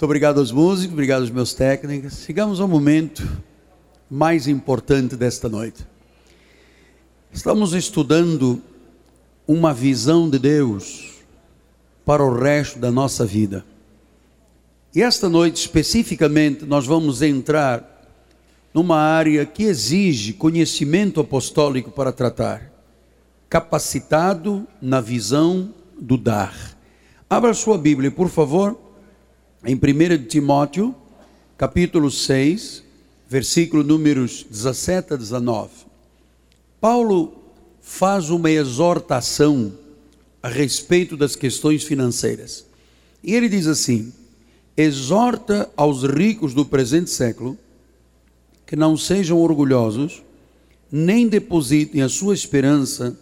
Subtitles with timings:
[0.00, 2.24] Muito obrigado aos músicos, obrigado aos meus técnicos.
[2.24, 3.22] Chegamos ao momento
[4.10, 5.86] mais importante desta noite.
[7.30, 8.62] Estamos estudando
[9.46, 11.16] uma visão de Deus
[12.02, 13.62] para o resto da nossa vida.
[14.94, 18.08] E esta noite, especificamente, nós vamos entrar
[18.72, 22.72] numa área que exige conhecimento apostólico para tratar.
[23.50, 26.54] Capacitado na visão do dar.
[27.28, 28.88] Abra sua Bíblia, por favor,
[29.64, 30.94] em 1 Timóteo,
[31.58, 32.82] capítulo 6,
[33.28, 35.70] versículo números 17 a 19.
[36.80, 37.34] Paulo
[37.82, 39.72] faz uma exortação
[40.42, 42.64] a respeito das questões financeiras.
[43.22, 44.12] E ele diz assim:
[44.74, 47.58] exorta aos ricos do presente século
[48.66, 50.22] que não sejam orgulhosos,
[50.90, 53.18] nem depositem a sua esperança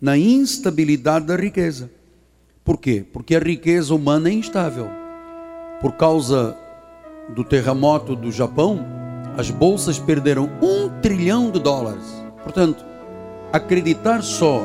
[0.00, 1.90] na instabilidade da riqueza.
[2.64, 3.04] Por quê?
[3.12, 4.99] Porque a riqueza humana é instável.
[5.80, 6.56] Por causa
[7.28, 8.84] do terremoto do Japão,
[9.36, 12.22] as bolsas perderam um trilhão de dólares.
[12.42, 12.84] Portanto,
[13.52, 14.64] acreditar só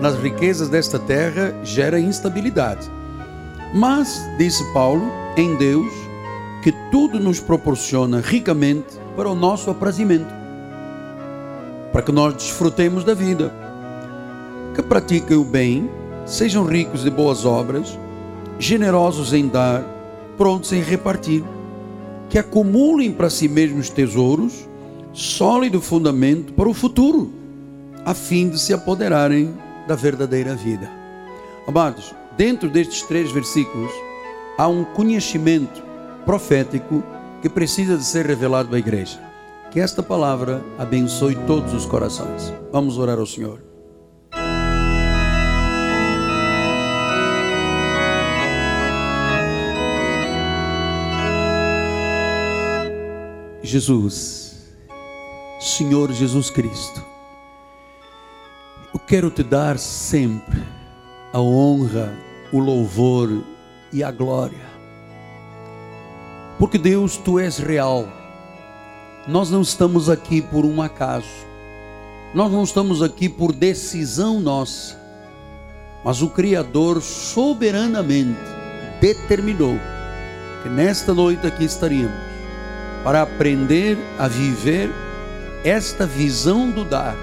[0.00, 2.90] nas riquezas desta terra gera instabilidade.
[3.74, 5.02] Mas, disse Paulo,
[5.36, 5.92] em Deus,
[6.62, 10.34] que tudo nos proporciona ricamente para o nosso aprazimento,
[11.92, 13.52] para que nós desfrutemos da vida.
[14.74, 15.90] Que pratiquem o bem,
[16.26, 17.98] sejam ricos de boas obras,
[18.58, 19.82] generosos em dar,
[20.36, 21.42] prontos em repartir,
[22.28, 24.68] que acumulem para si mesmos tesouros,
[25.12, 27.32] sólido fundamento para o futuro,
[28.04, 29.54] a fim de se apoderarem
[29.86, 30.90] da verdadeira vida.
[31.66, 33.92] Amados, dentro destes três versículos
[34.58, 35.82] há um conhecimento
[36.24, 37.02] profético
[37.40, 39.20] que precisa de ser revelado à igreja.
[39.70, 42.52] Que esta palavra abençoe todos os corações.
[42.72, 43.75] Vamos orar ao Senhor.
[53.66, 54.54] Jesus,
[55.58, 57.04] Senhor Jesus Cristo,
[58.94, 60.62] eu quero te dar sempre
[61.32, 62.16] a honra,
[62.52, 63.42] o louvor
[63.92, 64.64] e a glória.
[66.60, 68.06] Porque Deus, tu és real.
[69.26, 71.26] Nós não estamos aqui por um acaso.
[72.32, 74.96] Nós não estamos aqui por decisão nossa.
[76.04, 78.38] Mas o Criador soberanamente
[79.00, 79.74] determinou
[80.62, 82.35] que nesta noite aqui estaríamos
[83.06, 84.90] para aprender a viver
[85.62, 87.16] esta visão do dar.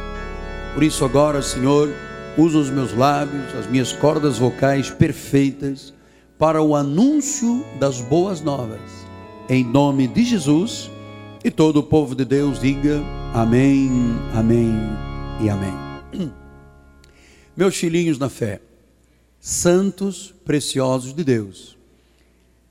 [0.74, 1.94] Por isso agora, Senhor,
[2.38, 5.94] usa os meus lábios, as minhas cordas vocais perfeitas
[6.40, 8.80] para o anúncio das boas novas.
[9.50, 10.90] Em nome de Jesus,
[11.44, 13.02] e todo o povo de Deus diga
[13.34, 13.92] amém,
[14.34, 14.72] amém
[15.42, 15.74] e amém.
[17.58, 18.62] Meus filhinhos na fé,
[19.38, 21.78] santos preciosos de Deus,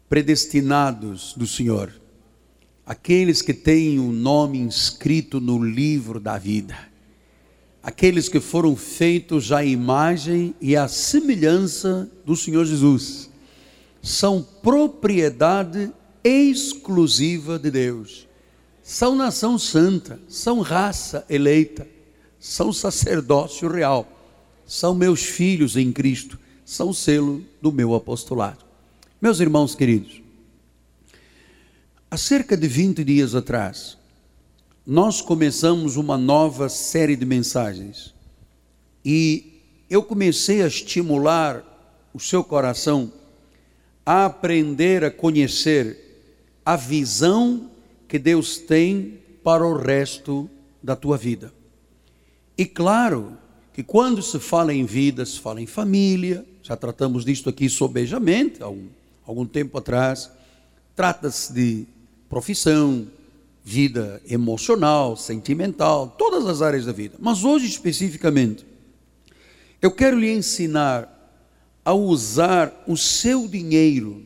[0.09, 1.93] predestinados do Senhor,
[2.92, 6.92] aqueles que têm o nome inscrito no livro da vida
[7.82, 13.28] aqueles que foram feitos à imagem e à semelhança do Senhor Jesus,
[14.00, 15.91] são propriedade
[16.22, 18.28] exclusiva de Deus.
[18.82, 21.86] São nação santa, são raça eleita,
[22.38, 24.06] são sacerdócio real,
[24.66, 28.64] são meus filhos em Cristo, são selo do meu apostolado.
[29.20, 30.22] Meus irmãos queridos,
[32.12, 33.97] há cerca de 20 dias atrás,
[34.87, 38.15] nós começamos uma nova série de mensagens
[39.03, 41.65] e eu comecei a estimular
[42.12, 43.11] o seu coração
[44.05, 46.21] a aprender a conhecer
[46.62, 47.71] a visão
[48.06, 50.50] que Deus tem para o resto
[50.83, 51.50] da tua vida.
[52.59, 53.39] E claro
[53.73, 58.62] que quando se fala em vida, se fala em família, já tratamos disto aqui sobejamente,
[58.62, 58.89] há algum,
[59.25, 60.31] algum tempo atrás,
[60.94, 61.87] trata-se de
[62.32, 63.06] profissão,
[63.62, 67.15] vida emocional, sentimental, todas as áreas da vida.
[67.20, 68.65] Mas hoje especificamente,
[69.82, 71.10] eu quero lhe ensinar
[71.84, 74.22] a usar o seu dinheiro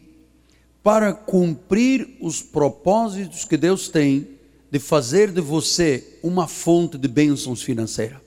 [0.84, 4.28] para cumprir os propósitos que Deus tem
[4.70, 8.22] de fazer de você uma fonte de bênçãos financeira.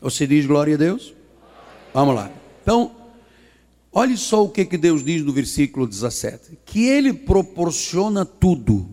[0.00, 1.12] Você diz glória a Deus?
[1.92, 2.32] Vamos lá.
[2.62, 2.92] Então,
[3.92, 8.88] olhe só o que, Deus diz no versículo 17: que Ele proporciona tudo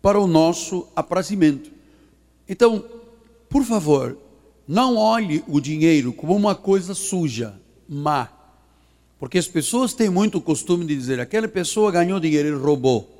[0.00, 1.70] para o nosso aprazimento.
[2.48, 2.84] Então,
[3.48, 4.16] por favor,
[4.66, 7.54] não olhe o dinheiro como uma coisa suja,
[7.88, 8.28] má.
[9.18, 13.12] Porque as pessoas têm muito o costume de dizer: aquela pessoa ganhou dinheiro, ele roubou.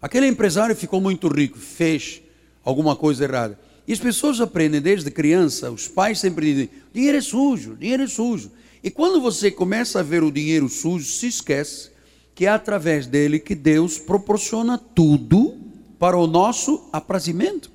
[0.00, 2.22] Aquele empresário ficou muito rico, fez
[2.64, 3.58] alguma coisa errada.
[3.86, 8.06] E as pessoas aprendem desde criança, os pais sempre dizem: dinheiro é sujo, dinheiro é
[8.06, 8.50] sujo.
[8.82, 11.90] E quando você começa a ver o dinheiro sujo, se esquece
[12.34, 15.58] que é através dele que Deus proporciona tudo
[15.98, 17.70] para o nosso aprazimento.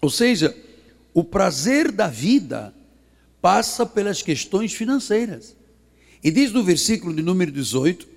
[0.00, 0.56] Ou seja,
[1.12, 2.74] o prazer da vida
[3.42, 5.54] passa pelas questões financeiras.
[6.22, 8.08] E diz no versículo de número 18,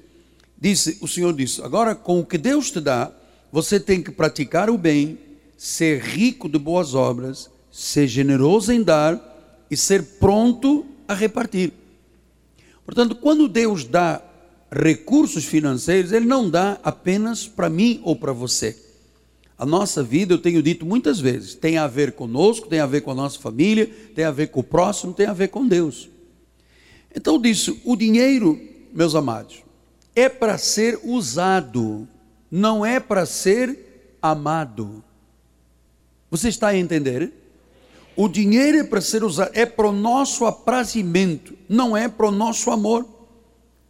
[0.57, 3.12] disse, o Senhor disse: "Agora com o que Deus te dá,
[3.51, 5.19] você tem que praticar o bem,
[5.57, 11.74] ser rico de boas obras, ser generoso em dar e ser pronto a repartir."
[12.88, 14.22] Portanto, quando Deus dá
[14.72, 18.81] recursos financeiros, Ele não dá apenas para mim ou para você.
[19.57, 23.01] A nossa vida, eu tenho dito muitas vezes, tem a ver conosco, tem a ver
[23.01, 26.10] com a nossa família, tem a ver com o próximo, tem a ver com Deus.
[27.13, 28.57] Então, disse: o dinheiro,
[28.94, 29.63] meus amados,
[30.16, 32.07] é para ser usado,
[32.50, 35.04] não é para ser amado.
[36.31, 37.33] Você está a entender?
[38.18, 42.31] O dinheiro é para ser usado, é para o nosso aprazimento, não é para o
[42.31, 43.06] nosso amor.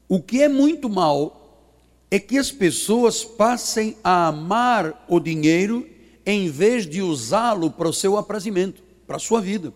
[0.09, 1.65] O que é muito mal
[2.12, 5.88] é que as pessoas passem a amar o dinheiro
[6.25, 9.74] em vez de usá-lo para o seu aprazimento, para a sua vida.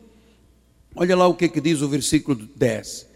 [0.93, 3.07] Olha lá o que, que diz o versículo 10.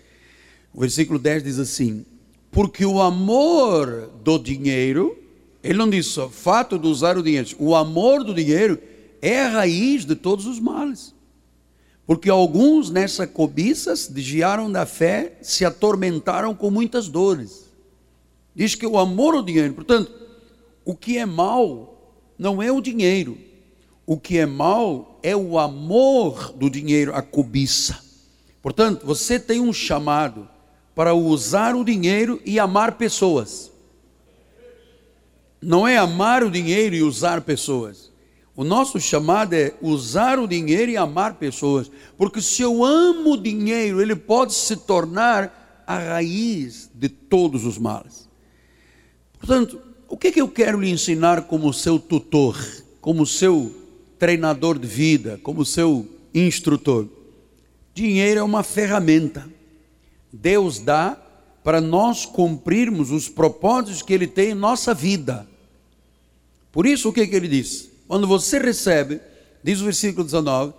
[0.73, 2.05] O versículo 10 diz assim:
[2.49, 5.17] Porque o amor do dinheiro,
[5.61, 8.79] ele não diz só fato de usar o dinheiro, o amor do dinheiro
[9.21, 11.14] é a raiz de todos os males.
[12.05, 17.65] Porque alguns nessa cobiça desviaram da fé, se atormentaram com muitas dores.
[18.53, 20.11] Diz que o amor ao dinheiro, portanto,
[20.83, 23.37] o que é mal não é o dinheiro.
[24.05, 27.99] O que é mal é o amor do dinheiro, a cobiça.
[28.61, 30.47] Portanto, você tem um chamado
[30.93, 33.71] para usar o dinheiro e amar pessoas.
[35.59, 38.11] Não é amar o dinheiro e usar pessoas.
[38.55, 43.37] O nosso chamado é usar o dinheiro e amar pessoas, porque se eu amo o
[43.37, 48.29] dinheiro, ele pode se tornar a raiz de todos os males.
[49.37, 52.57] Portanto, o que, é que eu quero lhe ensinar como seu tutor,
[53.01, 53.75] como seu
[54.17, 57.07] treinador de vida, como seu instrutor?
[57.93, 59.49] Dinheiro é uma ferramenta.
[60.31, 61.17] Deus dá
[61.61, 65.45] para nós cumprirmos os propósitos que Ele tem em nossa vida.
[66.71, 67.94] Por isso, o que, é que Ele diz?
[68.07, 69.19] Quando você recebe,
[69.63, 70.73] diz o versículo 19,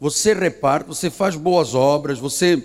[0.00, 2.62] você reparte, você faz boas obras, você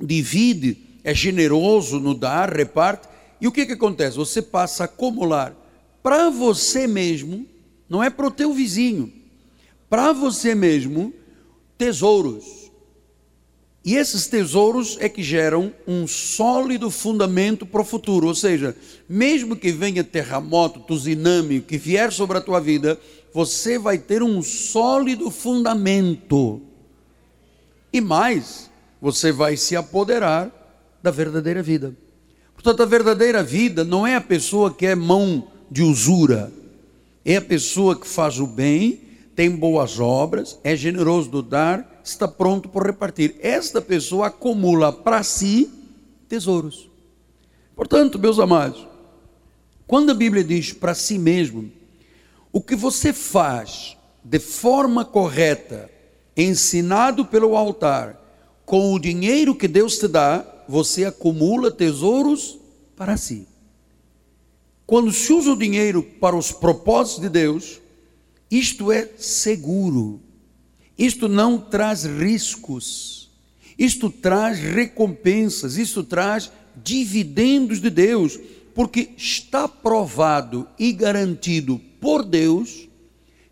[0.00, 3.08] divide, é generoso no dar, reparte,
[3.40, 4.16] e o que, que acontece?
[4.16, 5.54] Você passa a acumular
[6.02, 7.46] para você mesmo,
[7.88, 9.12] não é para o teu vizinho,
[9.88, 11.12] para você mesmo,
[11.76, 12.66] tesouros
[13.86, 18.26] e esses tesouros é que geram um sólido fundamento para o futuro.
[18.26, 18.74] Ou seja,
[19.08, 22.98] mesmo que venha terremoto, tsunami, que vier sobre a tua vida,
[23.36, 26.58] você vai ter um sólido fundamento.
[27.92, 30.50] E mais, você vai se apoderar
[31.02, 31.94] da verdadeira vida.
[32.54, 36.50] Portanto, a verdadeira vida não é a pessoa que é mão de usura,
[37.26, 39.02] é a pessoa que faz o bem,
[39.34, 43.36] tem boas obras, é generoso do dar está pronto por repartir.
[43.40, 45.70] Esta pessoa acumula para si
[46.26, 46.88] tesouros.
[47.74, 48.88] Portanto, meus amados,
[49.86, 51.75] quando a Bíblia diz para si mesmo,
[52.56, 55.90] o que você faz de forma correta,
[56.34, 58.18] ensinado pelo altar,
[58.64, 62.58] com o dinheiro que Deus te dá, você acumula tesouros
[62.96, 63.46] para si.
[64.86, 67.78] Quando se usa o dinheiro para os propósitos de Deus,
[68.50, 70.18] isto é seguro.
[70.96, 73.30] Isto não traz riscos,
[73.78, 76.50] isto traz recompensas, isto traz
[76.82, 78.40] dividendos de Deus,
[78.74, 82.88] porque está provado e garantido por Deus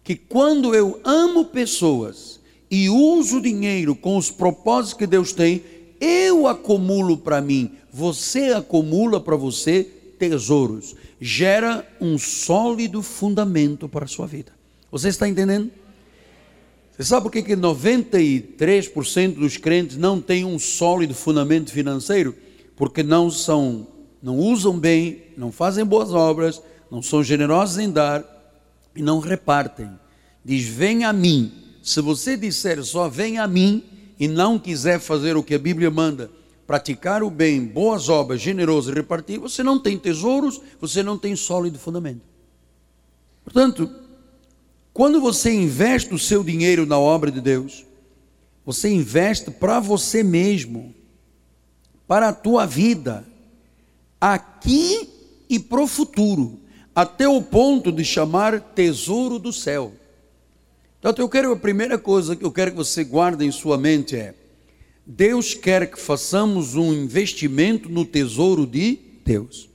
[0.05, 2.39] que quando eu amo pessoas
[2.71, 5.65] e uso dinheiro com os propósitos que Deus tem,
[6.01, 9.83] eu acumulo para mim, você acumula para você
[10.21, 14.53] tesouros, gera um sólido fundamento para a sua vida.
[14.89, 15.69] Você está entendendo?
[16.93, 22.37] Você sabe por que, que 93% dos crentes não têm um sólido fundamento financeiro?
[22.77, 23.85] Porque não são,
[24.23, 28.34] não usam bem, não fazem boas obras, não são generosos em dar
[28.95, 29.91] e não repartem.
[30.45, 31.53] Diz: Vem a mim.
[31.83, 33.85] Se você disser só vem a mim
[34.19, 36.31] e não quiser fazer o que a Bíblia manda,
[36.67, 41.37] praticar o bem, boas obras, generoso e repartir, você não tem tesouros, você não tem
[41.37, 42.23] sólido fundamento.
[43.45, 43.91] Portanto,
[44.95, 47.85] quando você investe o seu dinheiro na obra de Deus,
[48.65, 50.95] você investe para você mesmo,
[52.07, 53.27] para a tua vida,
[54.19, 55.11] aqui
[55.51, 56.61] e para o futuro,
[56.95, 59.93] até o ponto de chamar tesouro do céu.
[60.99, 64.17] Então, eu quero, a primeira coisa que eu quero que você guarde em sua mente
[64.17, 64.35] é:
[65.05, 69.69] Deus quer que façamos um investimento no tesouro de Deus.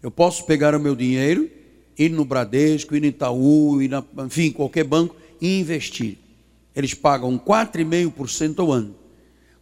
[0.00, 1.50] Eu posso pegar o meu dinheiro,
[1.98, 6.18] ir no Bradesco, ir no Itaú, ir na, enfim, qualquer banco e investir.
[6.76, 8.94] Eles pagam 4,5% ao ano.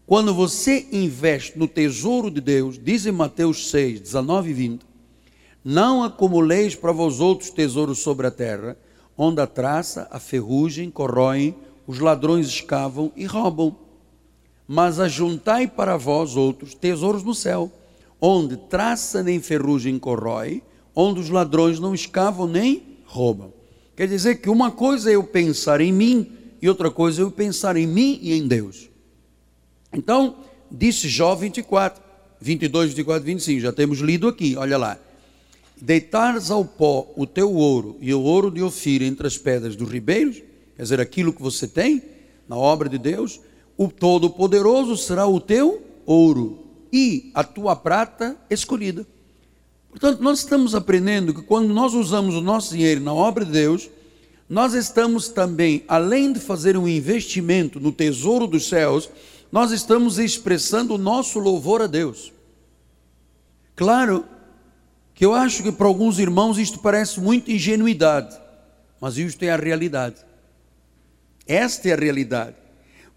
[0.07, 4.86] Quando você investe no tesouro de Deus, diz em Mateus 6, 19 e 20,
[5.69, 8.77] não acumuleis para vós outros tesouros sobre a terra,
[9.19, 11.57] onde a traça, a ferrugem corroem,
[11.89, 13.75] os ladrões escavam e roubam.
[14.69, 17.69] Mas ajuntai para vós outros tesouros no céu,
[18.21, 20.63] onde traça nem ferrugem corrói,
[20.95, 23.53] onde os ladrões não escavam nem roubam.
[23.97, 26.31] Quer dizer que uma coisa é eu pensar em mim
[26.63, 28.89] e outra coisa é eu pensar em mim e em Deus.
[29.93, 30.37] Então,
[30.71, 32.01] disse Jó 24,
[32.41, 34.97] 22, 24, 25, já temos lido aqui, olha lá.
[35.81, 39.91] Deitares ao pó o teu ouro e o ouro de Ofir entre as pedras dos
[39.91, 40.43] ribeiros,
[40.75, 42.03] quer dizer, aquilo que você tem
[42.49, 43.41] na obra de Deus,
[43.77, 49.07] o Todo-Poderoso será o teu ouro e a tua prata escolhida.
[49.91, 53.91] Portanto, nós estamos aprendendo que quando nós usamos o nosso dinheiro na obra de Deus,
[54.49, 59.11] nós estamos também, além de fazer um investimento no tesouro dos céus,
[59.51, 62.33] nós estamos expressando o nosso louvor a Deus.
[63.75, 64.25] Claro
[65.17, 68.39] que eu acho que para alguns irmãos isto parece muito ingenuidade,
[69.01, 70.17] mas isto é a realidade.
[71.47, 72.55] Esta é a realidade.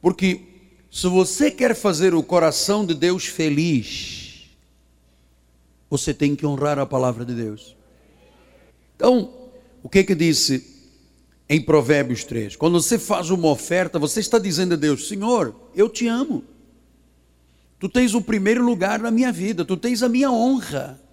[0.01, 0.39] Porque
[0.89, 4.50] se você quer fazer o coração de Deus feliz,
[5.89, 7.75] você tem que honrar a palavra de Deus.
[8.96, 9.34] Então,
[9.84, 10.65] o que que disse
[11.50, 12.56] em Provérbios 3?
[12.56, 16.46] Quando você faz uma oferta, você está dizendo a Deus: Senhor, eu te amo.
[17.77, 21.09] Tu tens o primeiro lugar na minha vida, tu tens a minha honra.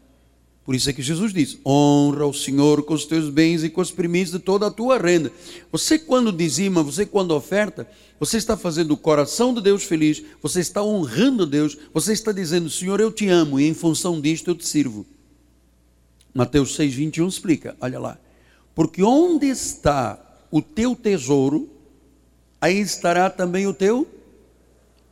[0.66, 3.80] Por isso é que Jesus diz: honra o Senhor com os teus bens e com
[3.80, 5.30] as primícias de toda a tua renda.
[5.70, 10.58] Você, quando dizima, você, quando oferta, você está fazendo o coração de Deus feliz, você
[10.58, 14.56] está honrando Deus, você está dizendo: Senhor, eu te amo e em função disto eu
[14.56, 15.06] te sirvo.
[16.34, 18.18] Mateus 6, 21 explica: olha lá.
[18.74, 20.20] Porque onde está
[20.50, 21.70] o teu tesouro,
[22.60, 24.06] aí estará também o teu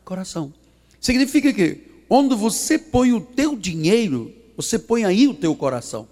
[0.05, 0.53] coração.
[1.01, 1.81] Significa que
[2.11, 6.09] onde você põe o teu dinheiro, você põe aí o teu coração.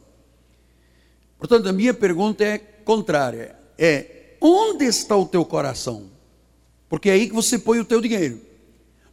[1.38, 6.10] Portanto, a minha pergunta é contrária: é onde está o teu coração?
[6.88, 8.40] Porque é aí que você põe o teu dinheiro.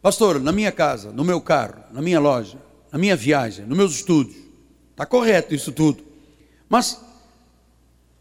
[0.02, 2.58] Pastor, na minha casa, no meu carro, na minha loja,
[2.90, 4.34] na minha viagem, nos meus estudos.
[4.90, 6.02] Está correto isso tudo.
[6.68, 7.00] Mas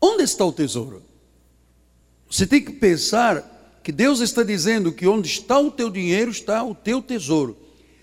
[0.02, 1.04] onde está o tesouro?
[2.30, 6.64] Você tem que pensar que Deus está dizendo que onde está o teu dinheiro está
[6.64, 7.58] o teu tesouro.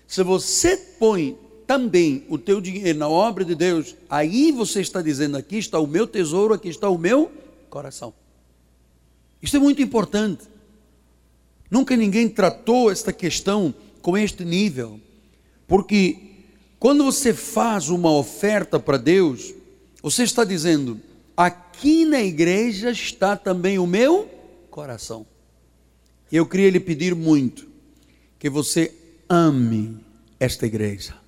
[0.07, 5.35] Se você põe também o teu dinheiro na obra de Deus, aí você está dizendo:
[5.35, 7.29] aqui está o meu tesouro, aqui está o meu
[7.69, 8.13] coração.
[9.41, 10.45] Isso é muito importante.
[11.69, 14.99] Nunca ninguém tratou esta questão com este nível,
[15.67, 16.17] porque
[16.79, 19.53] quando você faz uma oferta para Deus,
[20.01, 21.01] você está dizendo:
[21.35, 24.29] aqui na igreja está também o meu
[24.71, 25.27] coração.
[26.31, 27.67] Eu queria lhe pedir muito
[28.39, 28.93] que você
[29.29, 29.97] ame
[30.39, 31.26] esta igreja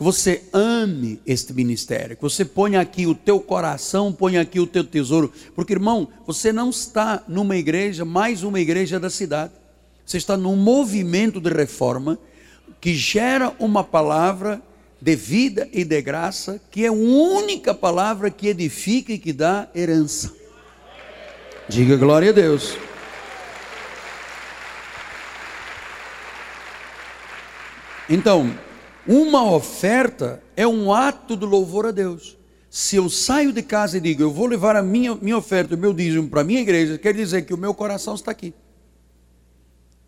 [0.00, 4.66] que você ame este ministério, que você ponha aqui o teu coração, ponha aqui o
[4.66, 9.52] teu tesouro, porque irmão, você não está numa igreja, mais uma igreja da cidade,
[10.06, 12.18] você está num movimento de reforma
[12.80, 14.62] que gera uma palavra
[14.98, 19.68] de vida e de graça, que é a única palavra que edifica e que dá
[19.74, 20.32] herança.
[21.68, 22.74] Diga glória a Deus.
[28.08, 28.50] Então,
[29.06, 32.36] uma oferta é um ato de louvor a Deus.
[32.68, 35.78] Se eu saio de casa e digo, eu vou levar a minha, minha oferta, o
[35.78, 38.54] meu dízimo para a minha igreja, quer dizer que o meu coração está aqui.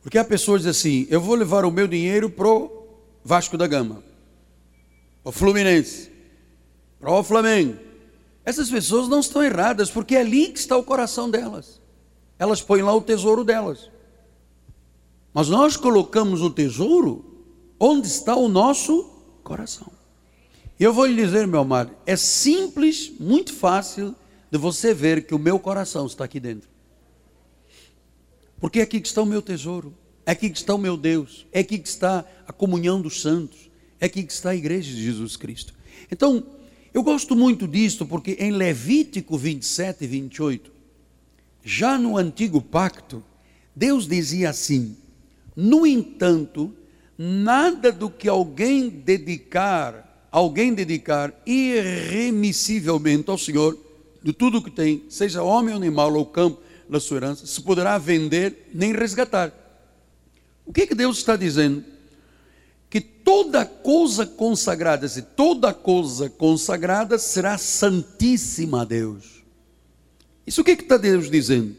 [0.00, 2.86] Porque há pessoas assim, eu vou levar o meu dinheiro para o
[3.24, 4.02] Vasco da Gama,
[5.22, 6.10] para o Fluminense,
[7.00, 7.76] para o Flamengo.
[8.44, 11.80] Essas pessoas não estão erradas, porque é ali que está o coração delas.
[12.38, 13.90] Elas põem lá o tesouro delas.
[15.32, 17.31] Mas nós colocamos o tesouro
[17.84, 19.10] onde está o nosso
[19.42, 19.90] coração.
[20.78, 24.14] Eu vou lhe dizer, meu amado, é simples, muito fácil
[24.48, 26.68] de você ver que o meu coração está aqui dentro.
[28.60, 29.92] Porque é aqui que está o meu tesouro,
[30.24, 33.68] é aqui que está o meu Deus, é aqui que está a comunhão dos santos,
[33.98, 35.74] é aqui que está a igreja de Jesus Cristo.
[36.08, 36.46] Então,
[36.94, 40.70] eu gosto muito disto porque em Levítico 27 e 28,
[41.64, 43.24] já no antigo pacto,
[43.74, 44.96] Deus dizia assim:
[45.56, 46.72] No entanto,
[47.24, 53.78] nada do que alguém dedicar, alguém dedicar irremissivelmente ao Senhor,
[54.20, 57.60] de tudo o que tem, seja homem ou animal ou campo, da sua herança, se
[57.62, 59.52] poderá vender nem resgatar.
[60.66, 61.84] O que, que Deus está dizendo?
[62.90, 69.42] Que toda coisa consagrada, se toda coisa consagrada será santíssima a Deus.
[70.44, 71.76] Isso o que está Deus dizendo?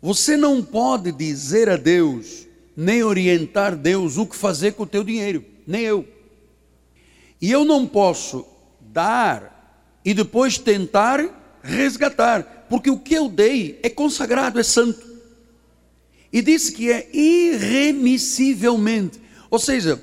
[0.00, 5.04] Você não pode dizer a Deus, nem orientar Deus o que fazer com o teu
[5.04, 6.06] dinheiro, nem eu.
[7.40, 8.46] E eu não posso
[8.80, 15.14] dar e depois tentar resgatar, porque o que eu dei é consagrado, é santo.
[16.32, 19.20] E disse que é irremissivelmente.
[19.50, 20.02] Ou seja,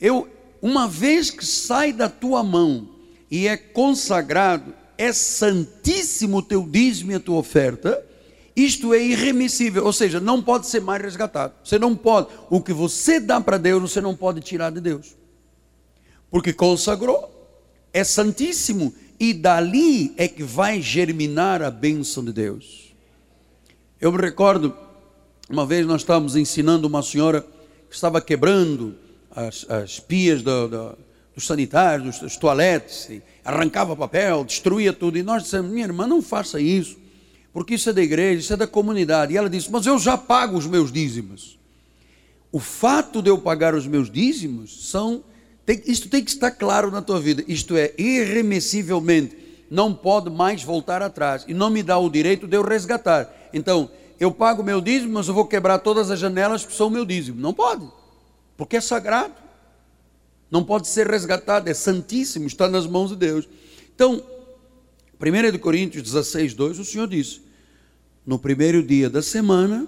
[0.00, 0.28] eu
[0.62, 2.88] uma vez que sai da tua mão
[3.30, 8.04] e é consagrado, é santíssimo o teu dízimo e a tua oferta,
[8.54, 11.54] isto é irremissível, ou seja, não pode ser mais resgatado.
[11.64, 15.16] Você não pode, o que você dá para Deus, você não pode tirar de Deus.
[16.30, 17.28] Porque consagrou,
[17.92, 22.94] é santíssimo e dali é que vai germinar a bênção de Deus.
[24.00, 24.74] Eu me recordo,
[25.48, 27.44] uma vez nós estávamos ensinando uma senhora
[27.88, 28.94] que estava quebrando
[29.30, 30.98] as, as pias do, do,
[31.34, 33.10] dos sanitários, dos, dos toaletes,
[33.44, 35.18] arrancava papel, destruía tudo.
[35.18, 36.96] E nós dissemos, minha irmã, não faça isso,
[37.52, 39.34] porque isso é da igreja, isso é da comunidade.
[39.34, 41.58] E ela disse, mas eu já pago os meus dízimos.
[42.52, 45.22] O fato de eu pagar os meus dízimos são
[45.70, 47.44] tem, isto tem que estar claro na tua vida.
[47.46, 49.36] Isto é, irremessivelmente,
[49.70, 51.44] não pode mais voltar atrás.
[51.46, 53.32] E não me dá o direito de eu resgatar.
[53.52, 53.88] Então,
[54.18, 57.40] eu pago meu dízimo, mas eu vou quebrar todas as janelas que são meu dízimo.
[57.40, 57.88] Não pode,
[58.56, 59.34] porque é sagrado.
[60.50, 63.48] Não pode ser resgatado, é santíssimo, está nas mãos de Deus.
[63.94, 64.20] Então,
[65.20, 67.42] 1 Coríntios 16, 2, o Senhor disse:
[68.24, 69.86] No primeiro dia da semana,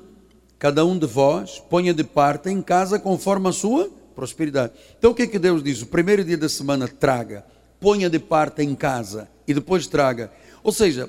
[0.59, 4.75] cada um de vós ponha de parte em casa conforme a sua prosperidade.
[4.99, 5.81] Então o que é que Deus diz?
[5.81, 7.47] O primeiro dia da semana traga,
[7.81, 10.31] ponha de parte em casa e depois traga.
[10.63, 11.09] Ou seja,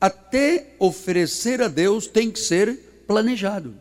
[0.00, 3.72] até oferecer a Deus tem que ser planejado.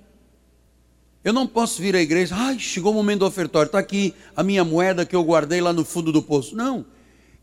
[1.23, 4.43] Eu não posso vir à igreja, ai, chegou o momento do ofertório, está aqui a
[4.43, 6.55] minha moeda que eu guardei lá no fundo do poço.
[6.55, 6.85] Não.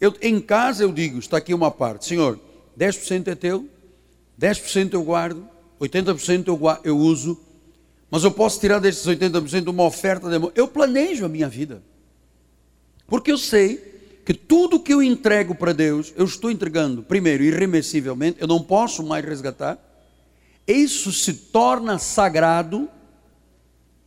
[0.05, 2.39] Eu, em casa eu digo, está aqui uma parte, Senhor,
[2.79, 3.67] 10% é teu,
[4.39, 5.49] 10% eu guardo,
[5.81, 7.41] 80% eu, eu uso,
[8.11, 10.53] mas eu posso tirar desses 80% uma oferta de amor.
[10.55, 11.83] Eu planejo a minha vida.
[13.07, 18.37] Porque eu sei que tudo que eu entrego para Deus, eu estou entregando, primeiro, irremessivelmente,
[18.43, 19.79] eu não posso mais resgatar.
[20.69, 22.91] Isso se torna sagrado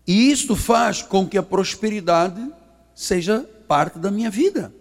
[0.06, 2.48] e isto faz com que a prosperidade
[2.94, 4.72] seja parte da minha vida.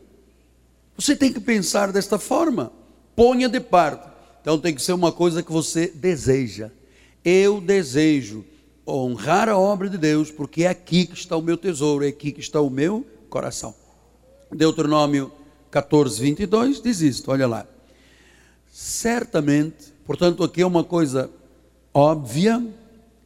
[0.96, 2.72] Você tem que pensar desta forma.
[3.14, 4.08] Ponha de parte.
[4.40, 6.70] Então tem que ser uma coisa que você deseja.
[7.24, 8.44] Eu desejo
[8.86, 12.30] honrar a obra de Deus, porque é aqui que está o meu tesouro, é aqui
[12.30, 13.74] que está o meu coração.
[14.52, 15.32] Deuteronômio
[15.70, 17.66] 14, 22 diz isto, olha lá.
[18.72, 21.30] Certamente, portanto, aqui é uma coisa
[21.92, 22.64] óbvia,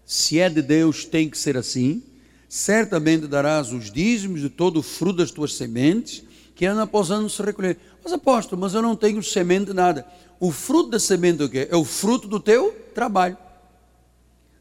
[0.06, 2.02] se é de Deus, tem que ser assim.
[2.48, 6.24] Certamente darás os dízimos de todo o fruto das tuas sementes,
[6.60, 7.78] que ano após ano se recolher.
[8.04, 10.04] Mas apóstolo, mas eu não tenho semente nada.
[10.38, 11.68] O fruto da semente é o quê?
[11.70, 13.38] É o fruto do teu trabalho.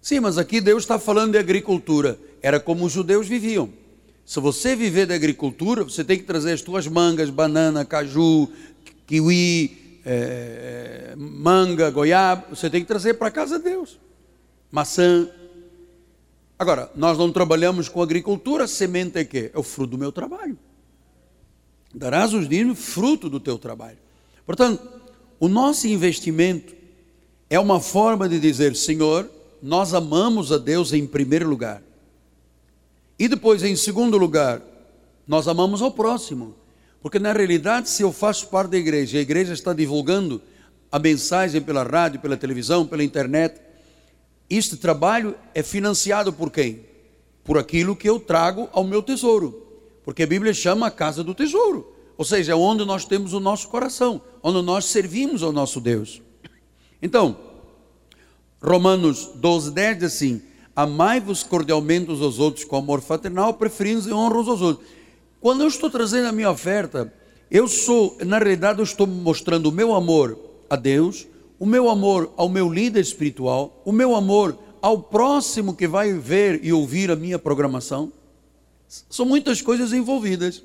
[0.02, 2.18] Sim, mas aqui Deus está falando de agricultura.
[2.42, 3.70] Era como os judeus viviam.
[4.26, 8.48] Se você viver da agricultura, você tem que trazer as tuas mangas, banana, caju,
[9.06, 12.46] kiwi, é, manga, goiaba.
[12.50, 14.00] Você tem que trazer para casa de Deus.
[14.72, 15.28] Maçã.
[16.58, 19.52] Agora, nós não trabalhamos com agricultura, semente é quê?
[19.54, 20.58] É o fruto do meu trabalho.
[21.94, 23.98] Darás os dízimos fruto do teu trabalho.
[24.46, 24.88] Portanto,
[25.40, 26.74] o nosso investimento
[27.50, 29.30] é uma forma de dizer, Senhor,
[29.62, 31.82] nós amamos a Deus em primeiro lugar.
[33.18, 34.62] E depois, em segundo lugar,
[35.28, 36.56] nós amamos ao próximo.
[37.02, 40.42] Porque na realidade, se eu faço parte da igreja, a igreja está divulgando
[40.92, 43.60] a mensagem pela rádio, pela televisão, pela internet,
[44.50, 46.86] este trabalho é financiado por quem?
[47.44, 49.69] Por aquilo que eu trago ao meu tesouro.
[50.10, 51.94] Porque a Bíblia chama a casa do tesouro.
[52.18, 56.20] Ou seja, é onde nós temos o nosso coração, onde nós servimos ao nosso Deus.
[57.00, 57.38] Então,
[58.60, 60.42] Romanos 12, 10 diz assim:
[60.76, 64.90] Amai-vos cordialmente uns aos outros com amor fraternal, preferindo e honra aos outros.
[65.40, 67.14] Quando eu estou trazendo a minha oferta,
[67.52, 71.28] eu sou, na realidade, eu estou mostrando o meu amor a Deus,
[71.60, 76.62] o meu amor ao meu líder espiritual, o meu amor ao próximo que vai ver
[76.66, 78.12] e ouvir a minha programação.
[79.10, 80.64] São muitas coisas envolvidas.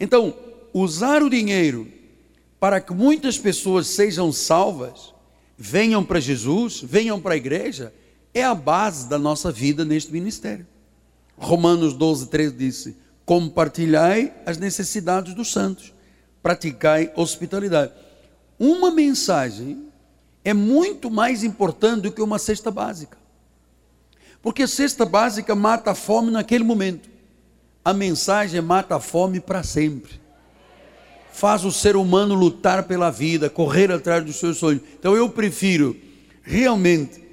[0.00, 0.34] Então,
[0.72, 1.86] usar o dinheiro
[2.58, 5.14] para que muitas pessoas sejam salvas
[5.56, 7.92] venham para Jesus, venham para a igreja,
[8.34, 10.66] é a base da nossa vida neste ministério.
[11.36, 15.92] Romanos 12, 13 disse: Compartilhai as necessidades dos santos,
[16.42, 17.92] praticai hospitalidade.
[18.58, 19.84] Uma mensagem
[20.44, 23.18] é muito mais importante do que uma cesta básica.
[24.42, 27.08] Porque a cesta básica mata a fome naquele momento.
[27.86, 30.20] A mensagem mata a fome para sempre.
[31.32, 34.82] Faz o ser humano lutar pela vida, correr atrás dos seus sonhos.
[34.98, 35.96] Então eu prefiro
[36.42, 37.24] realmente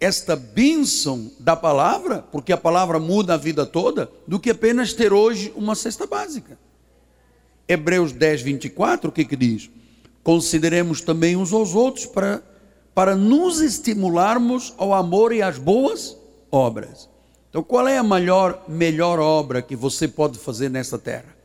[0.00, 5.12] esta bênção da palavra, porque a palavra muda a vida toda, do que apenas ter
[5.12, 6.58] hoje uma cesta básica.
[7.68, 9.70] Hebreus 10, 24, o que, que diz?
[10.24, 12.42] Consideremos também uns aos outros para,
[12.92, 16.16] para nos estimularmos ao amor e às boas
[16.50, 17.09] obras.
[17.50, 21.36] Então, qual é a maior, melhor obra que você pode fazer nesta terra?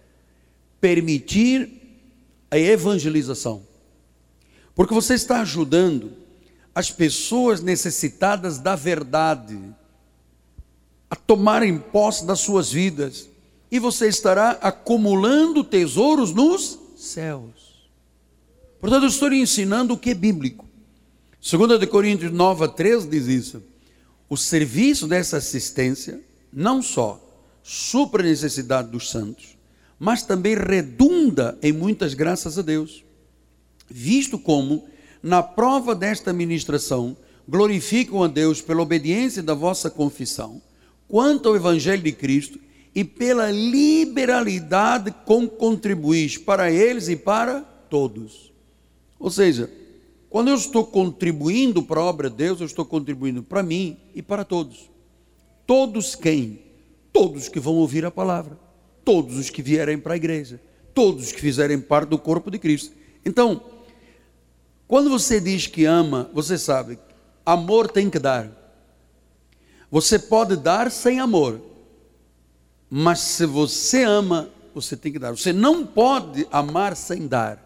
[0.80, 1.68] Permitir
[2.50, 3.64] a evangelização.
[4.76, 6.12] Porque você está ajudando
[6.76, 9.60] as pessoas necessitadas da verdade
[11.10, 13.28] a tomarem posse das suas vidas.
[13.72, 17.90] E você estará acumulando tesouros nos céus.
[18.80, 20.66] Portanto, eu estou lhe ensinando o que é bíblico.
[21.42, 23.75] 2 Coríntios 9, 13 diz isso
[24.30, 26.20] o serviço dessa assistência
[26.52, 27.22] não só
[27.62, 29.58] supra a necessidade dos santos,
[30.00, 33.04] mas também redunda em muitas graças a Deus,
[33.90, 34.88] visto como,
[35.22, 37.16] na prova desta ministração,
[37.48, 40.62] glorificam a Deus pela obediência da vossa confissão,
[41.08, 42.60] quanto ao Evangelho de Cristo
[42.94, 48.52] e pela liberalidade com contribuís para eles e para todos.
[49.20, 49.70] Ou seja,
[50.36, 54.22] quando eu estou contribuindo para a obra de Deus, eu estou contribuindo para mim e
[54.22, 54.92] para todos.
[55.66, 56.60] Todos quem?
[57.14, 58.60] Todos que vão ouvir a palavra,
[59.06, 60.60] todos os que vierem para a igreja,
[60.94, 62.94] todos que fizerem parte do corpo de Cristo.
[63.26, 63.64] Então,
[64.86, 67.00] quando você diz que ama, você sabe,
[67.46, 68.52] amor tem que dar.
[69.90, 71.62] Você pode dar sem amor,
[72.90, 75.32] mas se você ama, você tem que dar.
[75.32, 77.65] Você não pode amar sem dar.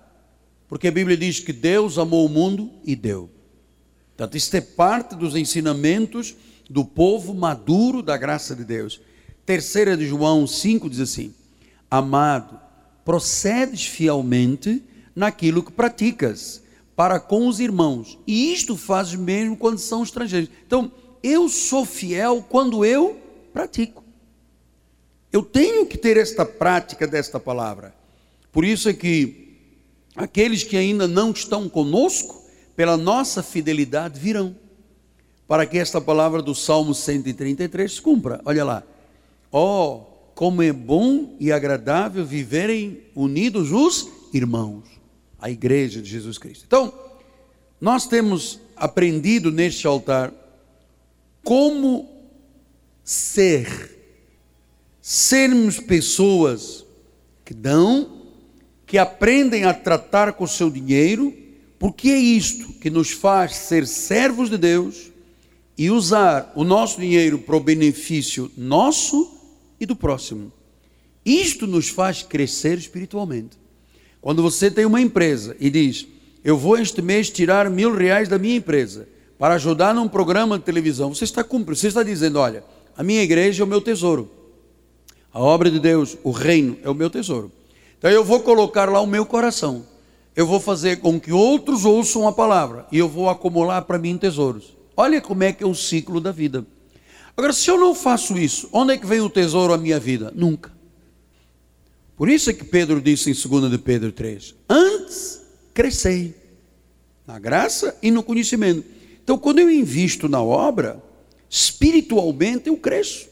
[0.70, 3.30] Porque a Bíblia diz que Deus amou o mundo e deu.
[4.16, 6.36] Portanto, isto é parte dos ensinamentos
[6.70, 9.02] do povo maduro da graça de Deus.
[9.46, 11.34] Terceira de João 5 diz assim:
[11.90, 12.60] Amado,
[13.04, 14.84] procedes fielmente
[15.16, 16.62] naquilo que praticas
[16.96, 20.50] para com os irmãos, e isto fazes mesmo quando são estrangeiros.
[20.68, 20.92] Então,
[21.24, 23.18] eu sou fiel quando eu
[23.54, 24.04] pratico.
[25.32, 27.96] Eu tenho que ter esta prática desta palavra.
[28.52, 29.49] Por isso é que
[30.20, 32.44] aqueles que ainda não estão conosco,
[32.76, 34.56] pela nossa fidelidade virão,
[35.48, 38.42] para que esta palavra do Salmo 133 se cumpra.
[38.46, 38.84] Olha lá.
[39.52, 40.02] Oh,
[40.36, 44.84] como é bom e agradável viverem unidos os irmãos,
[45.40, 46.66] a igreja de Jesus Cristo.
[46.68, 46.94] Então,
[47.80, 50.34] nós temos aprendido neste altar
[51.44, 52.08] como
[53.04, 53.98] ser,
[55.02, 56.86] sermos pessoas
[57.44, 58.19] que dão
[58.90, 61.32] que aprendem a tratar com o seu dinheiro,
[61.78, 65.12] porque é isto que nos faz ser servos de Deus
[65.78, 69.32] e usar o nosso dinheiro para o benefício nosso
[69.80, 70.52] e do próximo.
[71.24, 73.60] Isto nos faz crescer espiritualmente.
[74.20, 76.08] Quando você tem uma empresa e diz,
[76.44, 80.66] eu vou este mês tirar mil reais da minha empresa para ajudar num programa de
[80.66, 82.64] televisão, você está cumprindo, você está dizendo, olha,
[82.98, 84.32] a minha igreja é o meu tesouro.
[85.32, 87.59] A obra de Deus, o reino é o meu tesouro.
[88.00, 89.86] Então eu vou colocar lá o meu coração.
[90.36, 94.18] Eu vou fazer com que outros ouçam a palavra e eu vou acumular para mim
[94.18, 94.76] tesouros.
[94.96, 96.66] Olha como é que é o ciclo da vida.
[97.36, 100.32] Agora, se eu não faço isso, onde é que vem o tesouro à minha vida?
[100.34, 100.72] Nunca.
[102.16, 105.42] Por isso é que Pedro disse em 2 de Pedro 3: Antes
[105.74, 106.36] crescei
[107.28, 108.84] na graça e no conhecimento.
[109.24, 111.04] Então, quando eu invisto na obra,
[111.50, 113.28] espiritualmente eu cresço.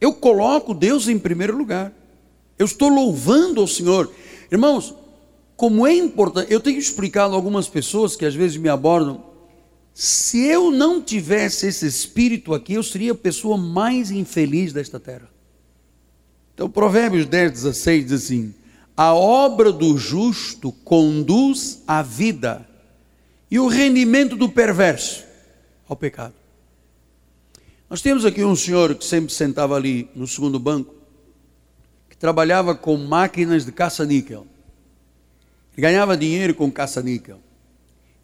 [0.00, 1.92] Eu coloco Deus em primeiro lugar.
[2.58, 4.12] Eu estou louvando ao Senhor.
[4.50, 4.94] Irmãos,
[5.56, 9.24] como é importante, eu tenho explicado a algumas pessoas que às vezes me abordam.
[9.92, 15.28] Se eu não tivesse esse espírito aqui, eu seria a pessoa mais infeliz desta terra.
[16.52, 18.54] Então, Provérbios 10, 16 diz assim:
[18.96, 22.68] A obra do justo conduz à vida,
[23.50, 25.24] e o rendimento do perverso
[25.88, 26.34] ao pecado.
[27.88, 30.94] Nós temos aqui um senhor que sempre sentava ali no segundo banco,
[32.16, 34.46] trabalhava com máquinas de caça-níquel.
[35.76, 37.40] Ganhava dinheiro com caça-níquel.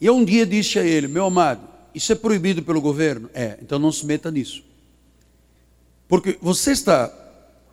[0.01, 3.29] E eu um dia disse a ele: Meu amado, isso é proibido pelo governo?
[3.35, 4.65] É, então não se meta nisso.
[6.09, 7.13] Porque você está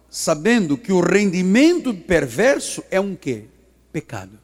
[0.10, 3.46] sabendo que o rendimento perverso é um quê?
[3.92, 4.38] Pecado.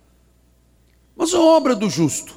[1.16, 2.36] Mas a obra do justo,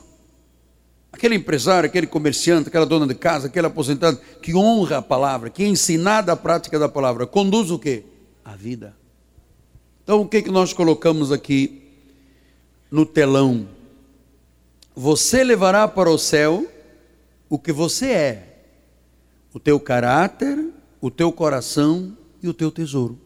[1.13, 5.63] aquele empresário, aquele comerciante, aquela dona de casa, aquele aposentado que honra a palavra, que
[5.63, 8.05] é ensinada a prática da palavra, conduz o quê?
[8.45, 8.95] A vida.
[10.07, 11.83] Então, o que, que nós colocamos aqui
[12.89, 13.67] no telão?
[14.95, 16.65] Você levará para o céu
[17.49, 18.59] o que você é,
[19.53, 20.65] o teu caráter,
[21.01, 23.19] o teu coração e o teu tesouro.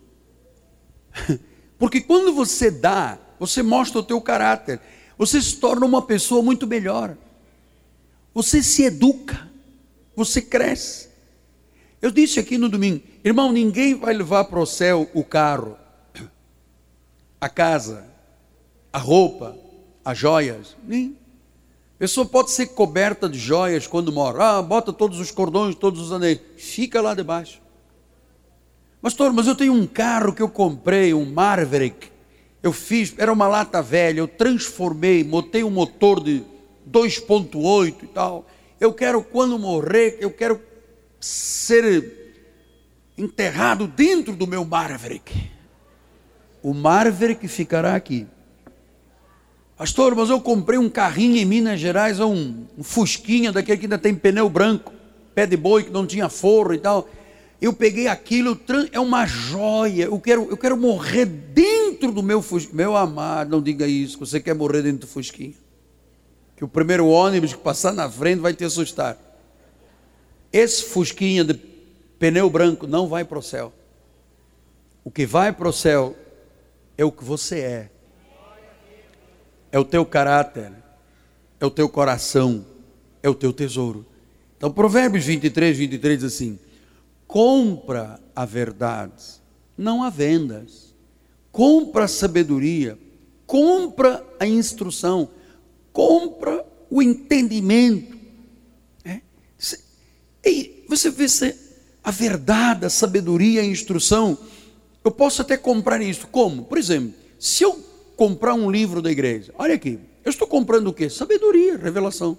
[1.79, 4.81] Porque quando você dá, você mostra o teu caráter.
[5.19, 7.15] Você se torna uma pessoa muito melhor.
[8.33, 9.51] Você se educa.
[10.17, 11.11] Você cresce.
[12.01, 15.77] Eu disse aqui no domingo, irmão, ninguém vai levar para o céu o carro,
[17.41, 18.05] a casa,
[18.93, 19.57] a roupa,
[20.05, 20.77] as joias.
[20.85, 21.17] Nem.
[21.95, 24.59] A pessoa pode ser coberta de joias quando mora.
[24.59, 26.41] Ah, bota todos os cordões, todos os anéis.
[26.57, 27.61] Fica lá debaixo.
[29.03, 32.11] Pastor, mas eu tenho um carro que eu comprei, um Maverick.
[32.63, 36.45] Eu fiz, era uma lata velha, eu transformei, botei um motor de
[36.91, 38.47] 2.8 e tal.
[38.79, 40.61] Eu quero, quando morrer, eu quero
[41.19, 42.43] ser
[43.17, 45.51] enterrado dentro do meu Maverick.
[46.63, 48.27] O Maverick ficará aqui.
[49.77, 53.97] Pastor, mas eu comprei um carrinho em Minas Gerais, um, um Fusquinha daquele que ainda
[53.97, 54.93] tem pneu branco,
[55.35, 57.09] pé de boi que não tinha forro e tal.
[57.63, 58.61] Eu peguei aquilo,
[58.93, 60.05] é uma joia.
[60.05, 62.77] Eu quero, eu quero morrer dentro do meu Fusquinha.
[62.77, 65.55] Meu amado, não diga isso, você quer morrer dentro do Fusquinha.
[66.57, 69.17] Que o primeiro ônibus que passar na frente vai te assustar.
[70.53, 71.55] Esse Fusquinha de
[72.19, 73.73] pneu branco não vai para o céu.
[75.03, 76.15] O que vai para o céu
[77.01, 77.91] é o que você é.
[79.73, 80.71] É o teu caráter,
[81.59, 82.67] é o teu coração,
[83.23, 84.05] é o teu tesouro.
[84.59, 86.59] Então, Provérbios 23, 23 diz assim:
[87.27, 89.41] compra a verdade,
[89.79, 90.91] não há vendas.
[91.51, 92.99] Compra a sabedoria,
[93.47, 95.31] compra a instrução,
[95.93, 98.17] compra o entendimento.
[99.05, 99.21] É?
[100.45, 101.57] E você vê se
[102.05, 104.39] a verdade, a sabedoria, a instrução.
[105.05, 106.27] Eu posso até comprar isso.
[106.29, 106.65] Como?
[106.65, 107.79] Por exemplo, se eu
[108.17, 111.09] comprar um livro da igreja, olha aqui, eu estou comprando o quê?
[111.09, 112.37] Sabedoria, revelação.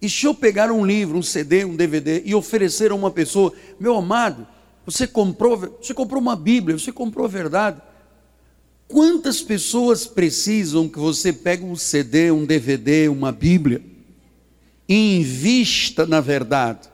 [0.00, 3.52] E se eu pegar um livro, um CD, um DVD e oferecer a uma pessoa,
[3.80, 4.46] meu amado,
[4.84, 7.80] você comprou, você comprou uma Bíblia, você comprou a verdade.
[8.86, 13.82] Quantas pessoas precisam que você pegue um CD, um DVD, uma Bíblia
[14.88, 16.88] e invista na verdade?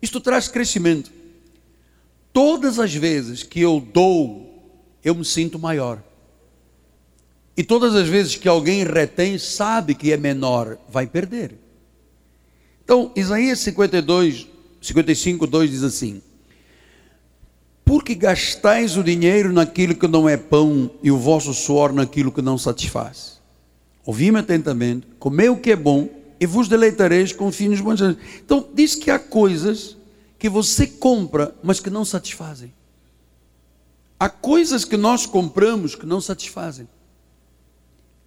[0.00, 1.12] Isto traz crescimento.
[2.36, 4.62] Todas as vezes que eu dou,
[5.02, 6.02] eu me sinto maior.
[7.56, 11.54] E todas as vezes que alguém retém, sabe que é menor, vai perder.
[12.84, 14.48] Então, Isaías 52,
[14.82, 16.20] 55, 2 diz assim:
[17.82, 22.42] Porque gastais o dinheiro naquilo que não é pão e o vosso suor naquilo que
[22.42, 23.40] não satisfaz?
[24.04, 26.06] Ouvi-me atentamente, comei o que é bom
[26.38, 28.02] e vos deleitareis com finos bons.
[28.44, 29.96] Então, diz que há coisas
[30.38, 32.72] que você compra, mas que não satisfazem.
[34.18, 36.88] Há coisas que nós compramos que não satisfazem.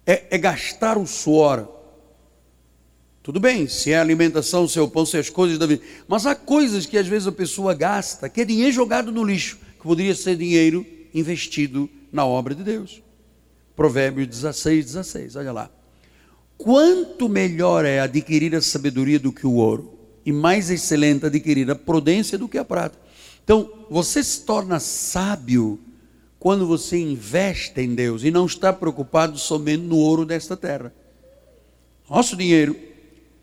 [0.06, 1.68] É, é gastar o suor,
[3.22, 5.82] tudo bem, se é alimentação, se é o pão, se é as coisas da vida.
[6.08, 9.58] Mas há coisas que às vezes a pessoa gasta, que é dinheiro jogado no lixo,
[9.76, 13.02] que poderia ser dinheiro investido na obra de Deus.
[13.76, 15.70] Provérbios 16, 16, olha lá.
[16.56, 21.74] Quanto melhor é adquirir a sabedoria do que o ouro, e mais excelente adquirir a
[21.74, 22.98] prudência do que a prata.
[23.42, 25.78] Então, você se torna sábio
[26.38, 30.92] quando você investe em Deus e não está preocupado somente no ouro desta terra.
[32.08, 32.76] Nosso dinheiro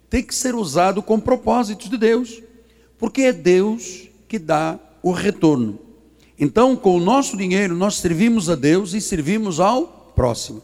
[0.09, 2.41] tem que ser usado com propósitos de Deus,
[2.97, 5.79] porque é Deus que dá o retorno.
[6.39, 10.61] Então, com o nosso dinheiro, nós servimos a Deus e servimos ao próximo.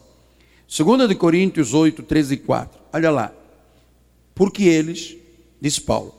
[0.68, 2.80] 2 de Coríntios 8, 13 e 4.
[2.92, 3.32] Olha lá.
[4.34, 5.16] Porque eles,
[5.64, 6.14] diz Paulo,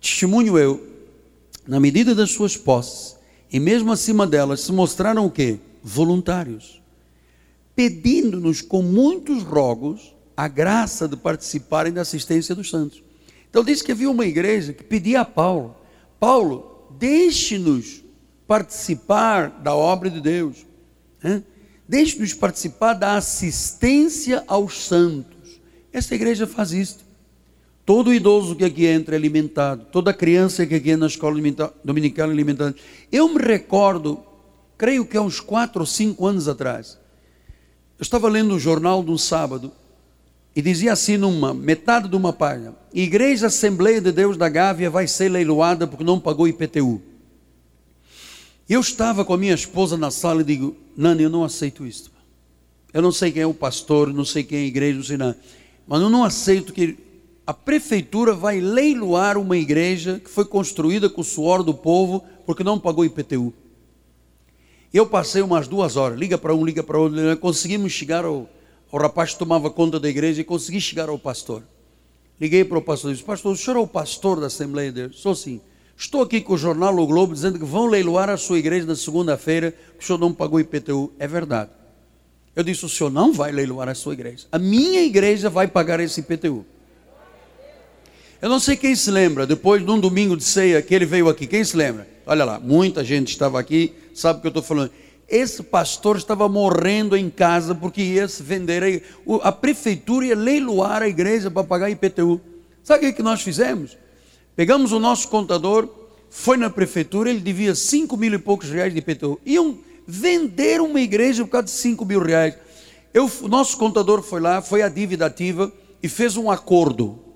[0.00, 0.84] testemunho eu,
[1.68, 3.16] na medida das suas posses,
[3.48, 5.60] e mesmo acima delas, se mostraram o quê?
[5.84, 6.82] Voluntários.
[7.76, 13.00] Pedindo-nos com muitos rogos a graça de participarem da assistência dos santos.
[13.48, 15.76] Então diz que havia uma igreja que pedia a Paulo:
[16.18, 18.02] Paulo, deixe-nos
[18.48, 20.66] participar da obra de Deus,
[21.22, 21.44] né?
[21.88, 25.60] deixe-nos participar da assistência aos santos.
[25.92, 27.07] Essa igreja faz isso.
[27.88, 31.40] Todo idoso que aqui entra é alimentado, toda criança que aqui é na escola
[31.82, 32.74] dominical é alimentada.
[33.10, 34.22] Eu me recordo,
[34.76, 36.98] creio que há uns quatro ou cinco anos atrás,
[37.98, 39.72] eu estava lendo um jornal de um sábado
[40.54, 45.06] e dizia assim numa metade de uma página: Igreja Assembleia de Deus da Gávea vai
[45.06, 47.00] ser leiloada porque não pagou IPTU.
[48.68, 52.12] Eu estava com a minha esposa na sala e digo: Nani, eu não aceito isso.
[52.92, 55.16] Eu não sei quem é o pastor, não sei quem é a igreja, não sei
[55.16, 55.38] nada.
[55.86, 57.07] Mas eu não aceito que
[57.48, 62.62] a prefeitura vai leiloar uma igreja que foi construída com o suor do povo porque
[62.62, 63.54] não pagou IPTU.
[64.92, 68.46] Eu passei umas duas horas, liga para um, liga para outro, conseguimos chegar ao,
[68.92, 71.62] o rapaz tomava conta da igreja e consegui chegar ao pastor.
[72.38, 75.00] Liguei para o pastor e disse: Pastor, o senhor é o pastor da Assembleia de
[75.00, 75.18] Deus?
[75.18, 75.58] Sou sim.
[75.96, 78.94] Estou aqui com o jornal O Globo dizendo que vão leiloar a sua igreja na
[78.94, 81.14] segunda-feira, que o senhor não pagou IPTU.
[81.18, 81.70] É verdade.
[82.54, 84.46] Eu disse: o senhor não vai leiloar a sua igreja.
[84.52, 86.66] A minha igreja vai pagar esse IPTU.
[88.40, 91.28] Eu não sei quem se lembra, depois de um domingo de ceia que ele veio
[91.28, 92.06] aqui, quem se lembra?
[92.24, 94.92] Olha lá, muita gente estava aqui, sabe o que eu estou falando.
[95.28, 99.02] Esse pastor estava morrendo em casa porque ia se vender.
[99.42, 102.40] A, a prefeitura ia leiloar a igreja para pagar IPTU.
[102.84, 103.98] Sabe o que nós fizemos?
[104.54, 105.88] Pegamos o nosso contador,
[106.30, 109.40] foi na prefeitura, ele devia 5 mil e poucos reais de IPTU.
[109.44, 112.54] Iam vender uma igreja por causa de 5 mil reais.
[113.12, 117.27] Eu, o nosso contador foi lá, foi a dívida ativa e fez um acordo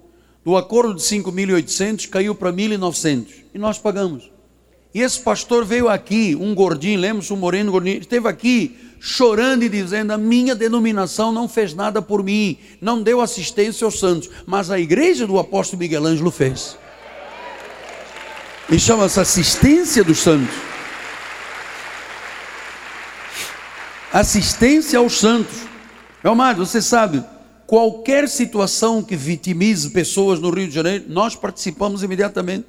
[0.45, 4.31] do acordo de 5.800 caiu para 1.900 e nós pagamos.
[4.95, 9.69] E esse pastor veio aqui, um gordinho, lembra-se, um moreno gordinho, esteve aqui chorando e
[9.69, 14.71] dizendo: A minha denominação não fez nada por mim, não deu assistência aos santos, mas
[14.71, 16.77] a igreja do apóstolo Miguel Ângelo fez.
[18.71, 20.55] E chama-se assistência dos santos.
[24.13, 25.57] Assistência aos santos.
[26.23, 27.25] Meu amado, você sabe,
[27.73, 32.67] qualquer situação que vitimize pessoas no Rio de Janeiro, nós participamos imediatamente.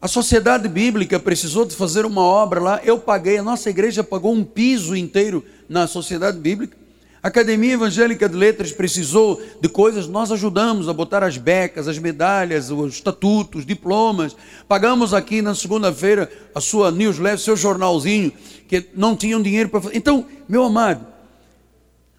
[0.00, 4.32] A sociedade bíblica precisou de fazer uma obra lá, eu paguei, a nossa igreja pagou
[4.32, 6.74] um piso inteiro na sociedade bíblica.
[7.22, 11.98] A Academia Evangélica de Letras precisou de coisas, nós ajudamos a botar as becas, as
[11.98, 14.34] medalhas, os estatutos, os diplomas.
[14.66, 18.32] Pagamos aqui na segunda-feira a sua newsletter, seu jornalzinho,
[18.66, 19.98] que não tinham dinheiro para fazer.
[19.98, 21.15] Então, meu amado,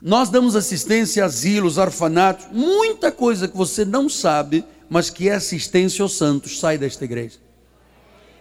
[0.02, 5.34] nós damos assistência a asilos, orfanatos, muita coisa que você não sabe, mas que é
[5.34, 7.38] assistência aos santos, sai desta igreja.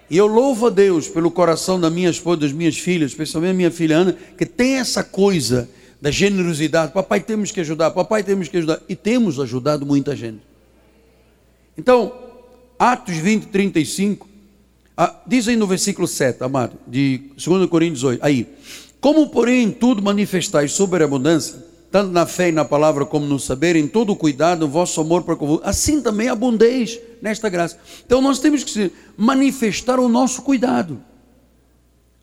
[0.09, 3.55] E eu louvo a Deus pelo coração da minha esposa, das minhas filhas, especialmente a
[3.55, 5.69] minha filha Ana, que tem essa coisa
[6.01, 6.93] da generosidade.
[6.93, 8.81] Papai, temos que ajudar, papai, temos que ajudar.
[8.89, 10.43] E temos ajudado muita gente.
[11.77, 12.13] Então,
[12.79, 14.29] Atos 20, 35,
[14.97, 18.47] ah, diz aí no versículo 7, amado, de 2 Coríntios 8, aí.
[19.07, 23.77] Como, porém, em tudo manifestais sobreabundância, tanto na fé e na palavra como no saber,
[23.77, 27.79] em todo o cuidado, o vosso amor para convosco, assim também abundeis nesta graça.
[28.05, 31.01] Então nós temos que manifestar o nosso cuidado.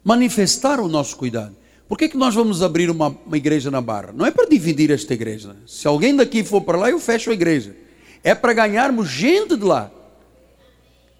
[0.03, 1.55] Manifestar o nosso cuidado.
[1.87, 4.11] Por que, que nós vamos abrir uma, uma igreja na Barra?
[4.11, 5.55] Não é para dividir esta igreja.
[5.65, 7.73] Se alguém daqui for para lá, eu fecho a igreja.
[8.21, 9.89] É para ganharmos gente de lá.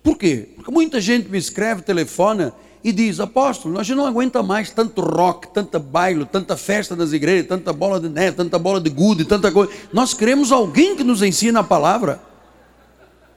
[0.04, 0.50] Por quê?
[0.58, 5.48] Porque muita gente me escreve, telefona e diz: Apóstolo, gente não aguenta mais tanto rock,
[5.54, 9.52] tanta baile, tanta festa nas igrejas, tanta bola de neve, tanta bola de gude, tanta
[9.52, 9.72] coisa.
[9.94, 12.22] Nós queremos alguém que nos ensine a palavra.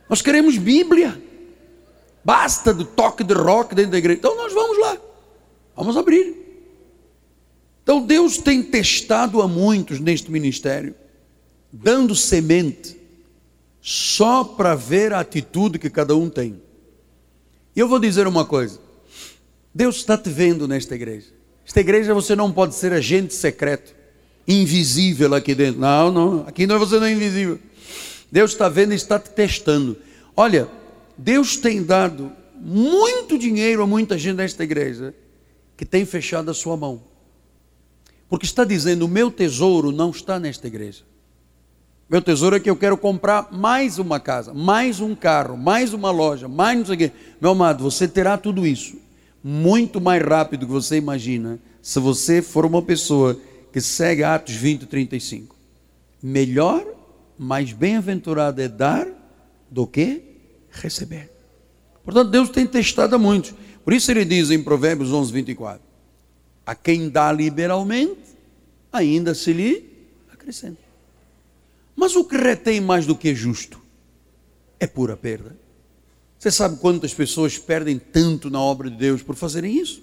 [0.08, 1.22] Nós queremos Bíblia.
[2.24, 4.18] Basta do toque de rock dentro da igreja.
[4.18, 4.96] Então nós vamos lá.
[5.76, 6.34] Vamos abrir.
[7.84, 10.92] Então Deus tem testado a muitos neste ministério,
[11.72, 12.96] dando semente,
[13.80, 16.60] só para ver a atitude que cada um tem.
[17.76, 18.80] E eu vou dizer uma coisa:
[19.76, 21.26] Deus está te vendo nesta igreja.
[21.66, 23.94] Esta igreja você não pode ser agente secreto,
[24.48, 25.78] invisível aqui dentro.
[25.78, 27.58] Não, não, aqui não, você não é invisível.
[28.32, 29.94] Deus está vendo e está te testando.
[30.34, 30.66] Olha,
[31.18, 35.14] Deus tem dado muito dinheiro a muita gente nesta igreja
[35.76, 37.02] que tem fechado a sua mão.
[38.30, 41.04] Porque está dizendo: o meu tesouro não está nesta igreja.
[42.08, 46.10] Meu tesouro é que eu quero comprar mais uma casa, mais um carro, mais uma
[46.10, 47.12] loja, mais não sei o quê.
[47.38, 49.04] Meu amado, você terá tudo isso
[49.48, 53.40] muito mais rápido do que você imagina se você for uma pessoa
[53.72, 55.54] que segue Atos 20, 35.
[56.20, 56.84] Melhor,
[57.38, 59.06] mais bem-aventurado é dar
[59.70, 60.20] do que
[60.68, 61.30] receber.
[62.04, 63.54] Portanto, Deus tem testado a muitos.
[63.84, 65.80] Por isso ele diz em Provérbios 11, 24:
[66.66, 68.18] A quem dá liberalmente,
[68.92, 70.82] ainda se lhe acrescenta.
[71.94, 73.80] Mas o que retém mais do que justo
[74.80, 75.65] é pura perda.
[76.38, 80.02] Você sabe quantas pessoas perdem tanto na obra de Deus por fazerem isso?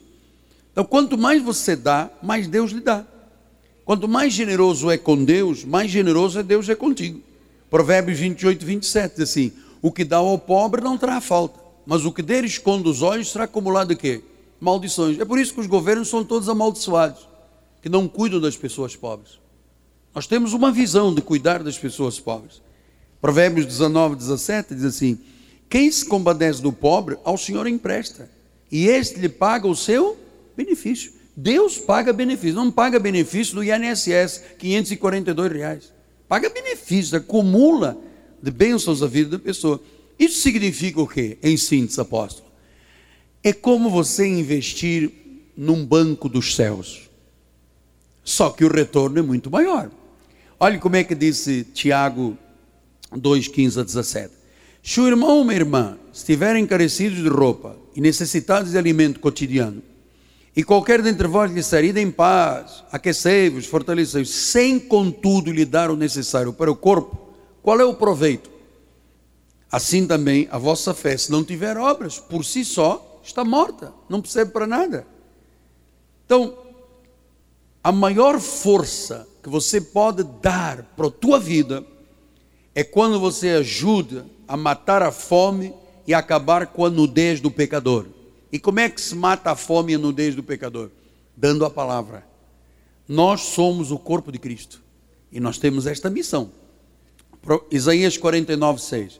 [0.71, 3.05] Então, quanto mais você dá, mais Deus lhe dá.
[3.85, 7.21] Quanto mais generoso é com Deus, mais generoso é Deus é contigo.
[7.69, 12.11] Provérbios 28, 27 diz assim: O que dá ao pobre não terá falta, mas o
[12.11, 14.23] que der esconde os olhos será acumulado de quê?
[14.59, 15.19] Maldições.
[15.19, 17.27] É por isso que os governos são todos amaldiçoados,
[17.81, 19.39] que não cuidam das pessoas pobres.
[20.15, 22.61] Nós temos uma visão de cuidar das pessoas pobres.
[23.19, 25.19] Provérbios 19, 17 diz assim:
[25.74, 28.30] quem se compadece do pobre, ao Senhor empresta,
[28.71, 30.15] e este lhe paga o seu
[30.55, 31.11] benefício.
[31.36, 35.91] Deus paga benefício, não paga benefício do INSS, 542 reais.
[36.28, 37.97] Paga benefício, acumula
[38.39, 39.82] de bênçãos a vida da pessoa.
[40.19, 41.39] Isso significa o quê?
[41.41, 42.47] Em síntese, apóstolo.
[43.43, 45.11] É como você investir
[45.57, 47.09] num banco dos céus.
[48.24, 49.89] Só que o retorno é muito maior.
[50.59, 52.38] Olha como é que disse Tiago
[53.11, 54.42] 2, 15 a 17.
[54.84, 59.81] Se o irmão ou uma irmã estiverem carecidos de roupa e necessitados de alimento cotidiano,
[60.53, 65.95] e qualquer dentre vós lhe sair em paz, aquecei-vos, fortalecei-vos, sem contudo lhe dar o
[65.95, 67.17] necessário para o corpo,
[67.61, 68.51] qual é o proveito?
[69.71, 74.23] Assim também a vossa fé, se não tiver obras, por si só, está morta, não
[74.25, 75.07] serve para nada.
[76.25, 76.57] Então,
[77.81, 81.86] a maior força que você pode dar para a tua vida
[82.75, 85.73] é quando você ajuda a matar a fome
[86.05, 88.05] e acabar com a nudez do pecador.
[88.51, 90.89] E como é que se mata a fome e a nudez do pecador?
[91.35, 92.25] Dando a palavra.
[93.07, 94.81] Nós somos o corpo de Cristo
[95.31, 96.51] e nós temos esta missão.
[97.71, 99.19] Isaías 49, 6.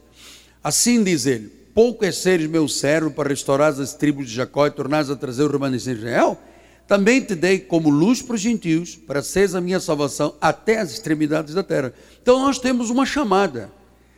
[0.62, 4.70] Assim diz ele: Pouco é seres meu servo para restaurar as tribos de Jacó e
[4.70, 6.38] tornares a trazer o remanescente de Israel?
[6.86, 10.92] Também te dei como luz para os gentios, para seres a minha salvação até as
[10.92, 11.92] extremidades da terra.
[12.22, 13.70] Então nós temos uma chamada: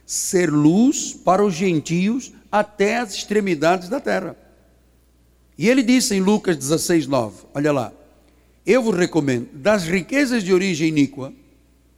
[0.07, 4.37] ser luz para os gentios até as extremidades da terra.
[5.59, 7.93] E ele disse em Lucas 16, 9: Olha lá,
[8.65, 11.33] eu vos recomendo, das riquezas de origem iníqua,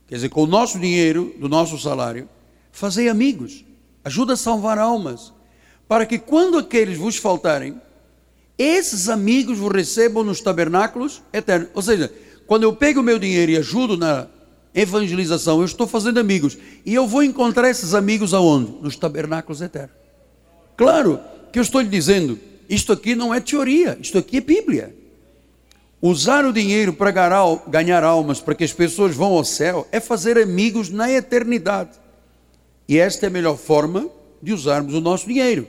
[0.07, 2.29] quer dizer, com o nosso dinheiro, do nosso salário,
[2.73, 3.65] fazei amigos,
[4.05, 5.33] ajuda a salvar almas,
[5.87, 7.81] para que quando aqueles vos faltarem,
[8.57, 11.69] esses amigos vos recebam nos tabernáculos eternos.
[11.75, 12.13] Ou seja,
[12.47, 14.27] quando eu pego o meu dinheiro e ajudo na
[14.81, 16.57] evangelização, eu estou fazendo amigos.
[16.85, 18.73] E eu vou encontrar esses amigos aonde?
[18.81, 19.97] Nos tabernáculos eternos.
[20.77, 21.21] Claro
[21.53, 24.95] que eu estou lhe dizendo, isto aqui não é teoria, isto aqui é Bíblia.
[26.01, 27.11] Usar o dinheiro para
[27.67, 31.91] ganhar almas, para que as pessoas vão ao céu, é fazer amigos na eternidade.
[32.89, 34.09] E esta é a melhor forma
[34.41, 35.67] de usarmos o nosso dinheiro,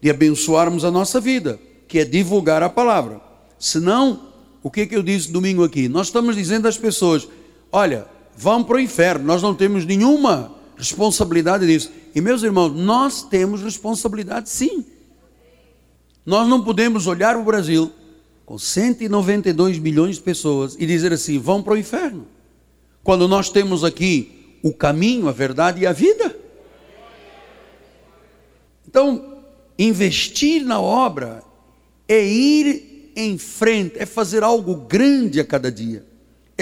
[0.00, 3.20] de abençoarmos a nossa vida, que é divulgar a palavra.
[3.58, 4.28] Senão,
[4.62, 5.88] o que, é que eu disse domingo aqui?
[5.88, 7.28] Nós estamos dizendo às pessoas:
[7.70, 11.90] olha, vão para o inferno, nós não temos nenhuma responsabilidade disso.
[12.14, 14.84] E meus irmãos, nós temos responsabilidade sim.
[16.24, 17.92] Nós não podemos olhar o Brasil
[18.44, 22.26] com 192 milhões de pessoas e dizer assim: vão para o inferno.
[23.02, 26.36] Quando nós temos aqui o caminho, a verdade e a vida.
[28.86, 29.38] Então,
[29.78, 31.42] investir na obra
[32.08, 36.04] é ir em frente, é fazer algo grande a cada dia,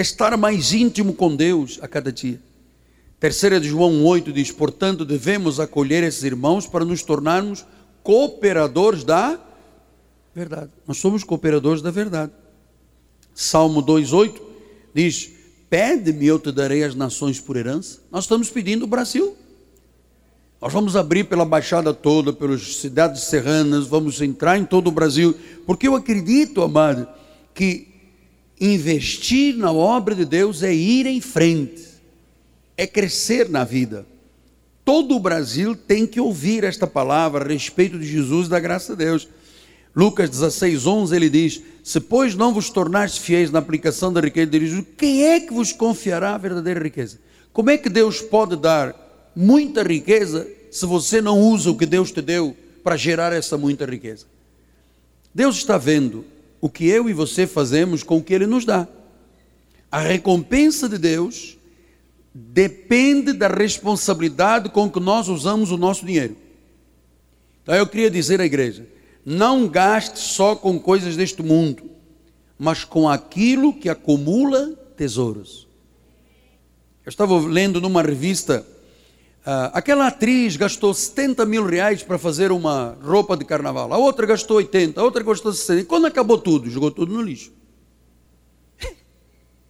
[0.01, 2.39] estar mais íntimo com Deus a cada dia.
[3.19, 7.65] Terceira de João 8 diz: Portanto, devemos acolher esses irmãos para nos tornarmos
[8.01, 9.39] cooperadores da
[10.33, 10.71] verdade.
[10.87, 12.31] Nós somos cooperadores da verdade.
[13.33, 14.39] Salmo 2:8
[14.93, 15.31] diz:
[15.69, 17.99] Pede-me, eu te darei as nações por herança.
[18.09, 19.35] Nós estamos pedindo o Brasil.
[20.61, 25.33] Nós vamos abrir pela baixada toda, pelas cidades serranas, vamos entrar em todo o Brasil,
[25.65, 27.07] porque eu acredito, amado,
[27.53, 27.88] que
[28.59, 31.89] investir na obra de Deus é ir em frente
[32.79, 34.05] é crescer na vida.
[34.85, 38.95] Todo o Brasil tem que ouvir esta palavra a respeito de Jesus e da graça
[38.95, 39.27] de Deus.
[39.93, 44.49] Lucas 16, 11, ele diz: Se, pois, não vos tornares fiéis na aplicação da riqueza
[44.49, 47.19] de Jesus, quem é que vos confiará a verdadeira riqueza?
[47.51, 48.95] Como é que Deus pode dar
[49.35, 53.85] muita riqueza se você não usa o que Deus te deu para gerar essa muita
[53.85, 54.25] riqueza?
[55.35, 56.23] Deus está vendo
[56.61, 58.87] o que eu e você fazemos com o que Ele nos dá.
[59.91, 61.57] A recompensa de Deus
[62.33, 66.35] depende da responsabilidade com que nós usamos o nosso dinheiro.
[67.63, 68.87] Então eu queria dizer à igreja:
[69.25, 71.83] não gaste só com coisas deste mundo,
[72.57, 75.67] mas com aquilo que acumula tesouros.
[77.05, 78.65] Eu estava lendo numa revista,
[79.49, 84.27] uh, aquela atriz gastou 70 mil reais para fazer uma roupa de carnaval, a outra
[84.27, 85.81] gastou 80, a outra gastou 60.
[85.81, 87.51] E quando acabou tudo, jogou tudo no lixo.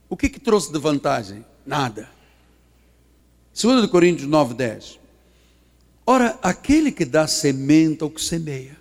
[0.09, 1.45] O que, que trouxe de vantagem?
[1.65, 2.09] Nada.
[3.61, 4.99] 2 Coríntios 9, 10.
[6.05, 8.75] Ora, aquele que dá semente ao que semeia,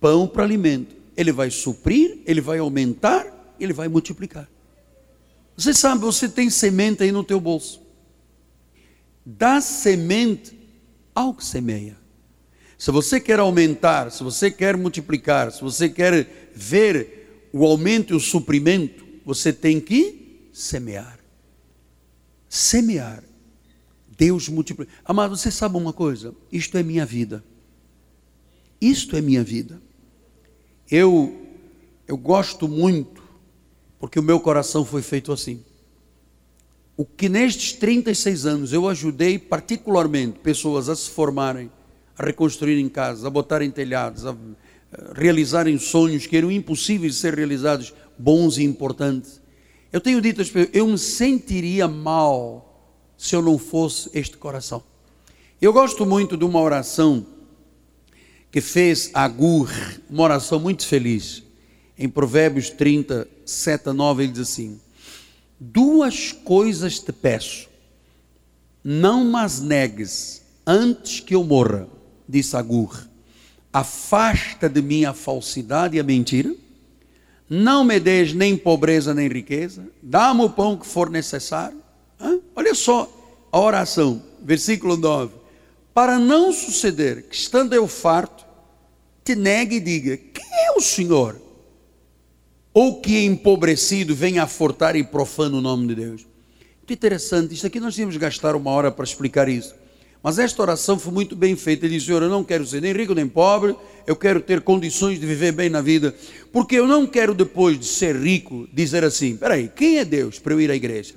[0.00, 3.26] pão para alimento, ele vai suprir, ele vai aumentar,
[3.60, 4.48] ele vai multiplicar.
[5.56, 7.83] Você sabe, você tem semente aí no teu bolso.
[9.24, 10.58] Dá semente
[11.14, 11.96] ao que semeia.
[12.76, 18.16] Se você quer aumentar, se você quer multiplicar, se você quer ver o aumento e
[18.16, 21.18] o suprimento, você tem que semear.
[22.48, 23.24] Semear.
[24.16, 24.92] Deus multiplica.
[25.04, 26.34] Amado, você sabe uma coisa?
[26.52, 27.42] Isto é minha vida.
[28.80, 29.80] Isto é minha vida.
[30.90, 31.40] Eu
[32.06, 33.22] eu gosto muito
[33.98, 35.64] porque o meu coração foi feito assim.
[36.96, 41.70] O que nestes 36 anos eu ajudei particularmente pessoas a se formarem,
[42.16, 44.36] a reconstruírem casas, a botarem telhados, a
[45.14, 49.40] realizarem sonhos que eram impossíveis de ser realizados, bons e importantes.
[49.92, 54.82] Eu tenho dito às pessoas, eu me sentiria mal se eu não fosse este coração.
[55.60, 57.26] Eu gosto muito de uma oração
[58.52, 59.68] que fez Agur
[60.08, 61.42] uma oração muito feliz.
[61.98, 64.80] Em Provérbios 30, 7 a 9, ele diz assim:
[65.58, 67.68] Duas coisas te peço,
[68.82, 71.88] não mas negues antes que eu morra,
[72.28, 73.08] disse Agur.
[73.72, 76.54] Afasta de mim a falsidade e a mentira,
[77.48, 81.78] não me des nem pobreza nem riqueza, dá-me o pão que for necessário.
[82.20, 82.38] Hã?
[82.56, 83.10] Olha só
[83.52, 85.34] a oração, versículo 9:
[85.92, 88.44] Para não suceder que, estando eu farto,
[89.22, 91.40] te negue e diga: Quem é o Senhor?
[92.74, 96.26] Ou que empobrecido venha a fortar e profana o nome de Deus.
[96.78, 99.74] Muito interessante, isso aqui nós tínhamos de gastar uma hora para explicar isso.
[100.24, 101.84] Mas esta oração foi muito bem feita.
[101.84, 105.20] Ele disse: Senhor, eu não quero ser nem rico nem pobre, eu quero ter condições
[105.20, 106.14] de viver bem na vida,
[106.50, 110.54] porque eu não quero, depois de ser rico, dizer assim: peraí, quem é Deus para
[110.54, 111.14] eu ir à igreja?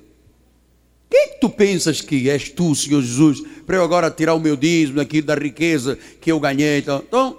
[1.09, 4.39] Quem é que tu pensas que és tu, Senhor Jesus, para eu agora tirar o
[4.39, 6.79] meu dízimo aqui da riqueza que eu ganhei?
[6.79, 7.37] Então,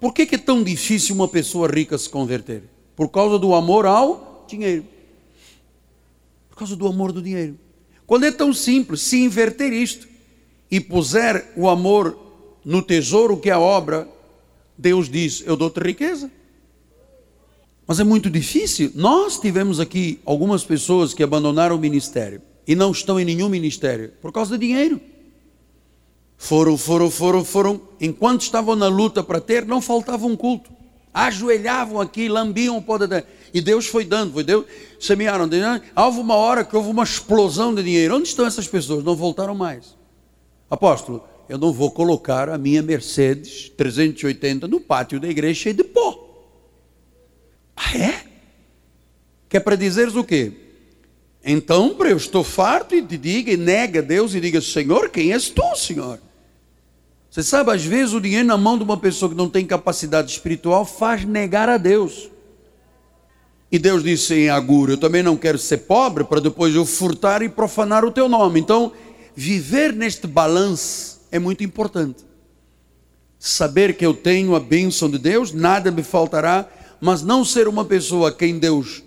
[0.00, 2.62] por que, que é tão difícil uma pessoa rica se converter?
[3.00, 4.84] Por causa do amor ao dinheiro.
[6.50, 7.58] Por causa do amor do dinheiro.
[8.06, 10.06] Quando é tão simples, se inverter isto
[10.70, 12.14] e puser o amor
[12.62, 14.06] no tesouro que é a obra,
[14.76, 16.30] Deus diz: Eu dou-te riqueza.
[17.86, 18.92] Mas é muito difícil.
[18.94, 24.12] Nós tivemos aqui algumas pessoas que abandonaram o ministério e não estão em nenhum ministério
[24.20, 25.00] por causa de dinheiro.
[26.36, 27.80] Foram, foram, foram, foram.
[27.98, 30.79] Enquanto estavam na luta para ter, não faltava um culto.
[31.12, 34.64] Ajoelhavam aqui, lambiam o pó da E Deus foi dando, foi Deus.
[34.98, 35.48] Semearam.
[35.96, 38.16] Houve uma hora que houve uma explosão de dinheiro.
[38.16, 39.02] Onde estão essas pessoas?
[39.04, 39.96] Não voltaram mais.
[40.70, 45.82] Apóstolo, eu não vou colocar a minha Mercedes 380 no pátio da igreja cheia de
[45.82, 46.28] pó.
[47.76, 48.24] Ah, é?
[49.48, 50.52] Que é para dizeres o quê?
[51.44, 55.48] Então, eu estou farto e te diga, e nega Deus e diga: Senhor, quem és
[55.48, 56.20] tu, Senhor?
[57.30, 60.32] Você sabe, às vezes o dinheiro na mão de uma pessoa que não tem capacidade
[60.32, 62.28] espiritual faz negar a Deus.
[63.70, 67.40] E Deus disse em Agur: Eu também não quero ser pobre para depois eu furtar
[67.40, 68.58] e profanar o teu nome.
[68.58, 68.92] Então,
[69.36, 72.24] viver neste balanço é muito importante.
[73.38, 76.68] Saber que eu tenho a bênção de Deus, nada me faltará,
[77.00, 79.04] mas não ser uma pessoa quem Deus,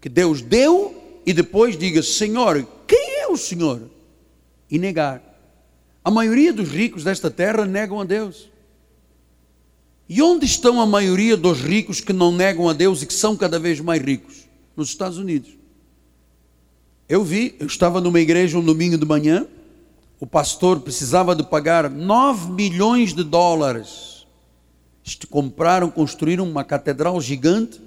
[0.00, 3.82] que Deus deu e depois diga: Senhor, quem é o Senhor?
[4.70, 5.27] E negar.
[6.08, 8.48] A maioria dos ricos desta terra negam a Deus.
[10.08, 13.36] E onde estão a maioria dos ricos que não negam a Deus e que são
[13.36, 14.48] cada vez mais ricos?
[14.74, 15.50] Nos Estados Unidos.
[17.10, 19.46] Eu vi, eu estava numa igreja um domingo de manhã,
[20.18, 24.26] o pastor precisava de pagar 9 milhões de dólares.
[25.28, 27.82] Compraram, construíram uma catedral gigante,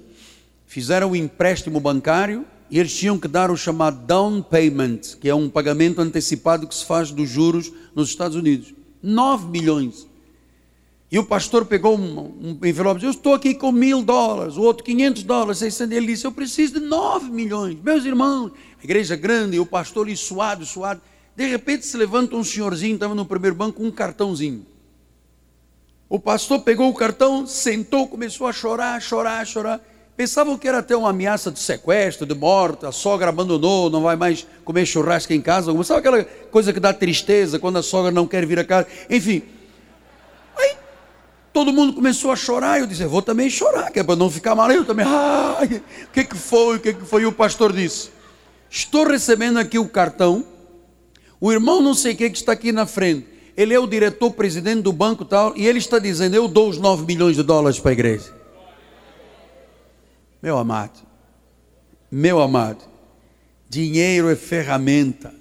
[0.64, 2.46] fizeram um empréstimo bancário
[2.78, 6.84] eles tinham que dar o chamado down payment, que é um pagamento antecipado que se
[6.86, 8.72] faz dos juros nos Estados Unidos.
[9.02, 10.06] 9 milhões.
[11.10, 14.56] E o pastor pegou um, um envelope e disse, eu estou aqui com mil dólares,
[14.56, 15.94] o outro 500 dólares, 600.
[15.94, 17.76] Ele disse, eu preciso de 9 milhões.
[17.82, 21.02] Meus irmãos, a igreja grande, o pastor ali suado, suado.
[21.36, 24.64] De repente se levanta um senhorzinho, estava no primeiro banco, com um cartãozinho.
[26.08, 29.80] O pastor pegou o cartão, sentou, começou a chorar, chorar, chorar.
[30.16, 34.14] Pensavam que era até uma ameaça de sequestro, de morte, a sogra abandonou, não vai
[34.14, 35.72] mais comer churrasco em casa.
[35.84, 38.86] Sabe aquela coisa que dá tristeza quando a sogra não quer vir a casa?
[39.08, 39.42] Enfim.
[40.54, 40.76] Aí
[41.50, 42.78] todo mundo começou a chorar.
[42.78, 44.70] Eu disse, eu vou também chorar, que é para não ficar mal.
[44.70, 46.76] Eu também, ai, o que, que foi?
[46.76, 47.22] O que, que foi?
[47.22, 48.10] E o pastor disse:
[48.70, 50.44] Estou recebendo aqui o cartão.
[51.40, 53.26] O irmão não sei o que, que está aqui na frente.
[53.56, 56.76] Ele é o diretor presidente do banco tal, e ele está dizendo: Eu dou os
[56.76, 58.41] 9 milhões de dólares para a igreja.
[60.42, 60.98] Meu amado,
[62.10, 62.84] meu amado,
[63.68, 65.32] dinheiro é ferramenta,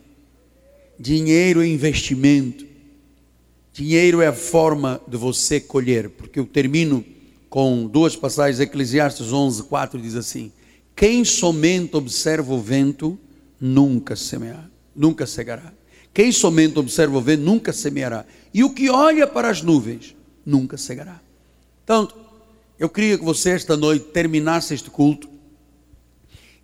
[0.99, 2.64] dinheiro é investimento,
[3.74, 7.04] dinheiro é a forma de você colher, porque eu termino
[7.49, 10.52] com duas passagens, Eclesiastes 11, 4 diz assim:
[10.95, 13.18] Quem somente observa o vento,
[13.60, 15.74] nunca semeará, nunca cegará.
[16.14, 18.24] Quem somente observa o vento, nunca semeará.
[18.54, 21.20] E o que olha para as nuvens, nunca cegará.
[21.84, 22.08] Então,
[22.82, 25.30] eu queria que você esta noite terminasse este culto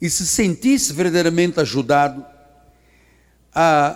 [0.02, 2.26] e se sentisse verdadeiramente ajudado.
[3.54, 3.96] A,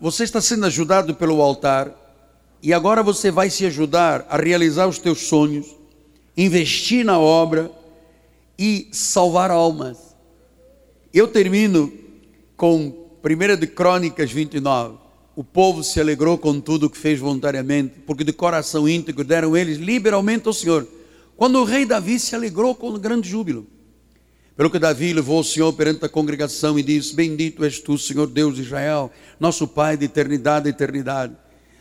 [0.00, 1.94] você está sendo ajudado pelo altar
[2.60, 5.68] e agora você vai se ajudar a realizar os teus sonhos,
[6.36, 7.70] investir na obra
[8.58, 10.16] e salvar almas.
[11.14, 11.92] Eu termino
[12.56, 12.92] com
[13.22, 14.98] 1 de Crônicas 29.
[15.36, 19.56] O povo se alegrou com tudo o que fez voluntariamente, porque de coração íntegro deram
[19.56, 20.84] eles liberalmente ao Senhor
[21.40, 23.66] quando o rei Davi se alegrou com grande júbilo.
[24.54, 28.26] Pelo que Davi levou o Senhor perante a congregação e disse: Bendito és tu, Senhor
[28.26, 29.10] Deus de Israel,
[29.40, 31.34] nosso Pai de eternidade a eternidade.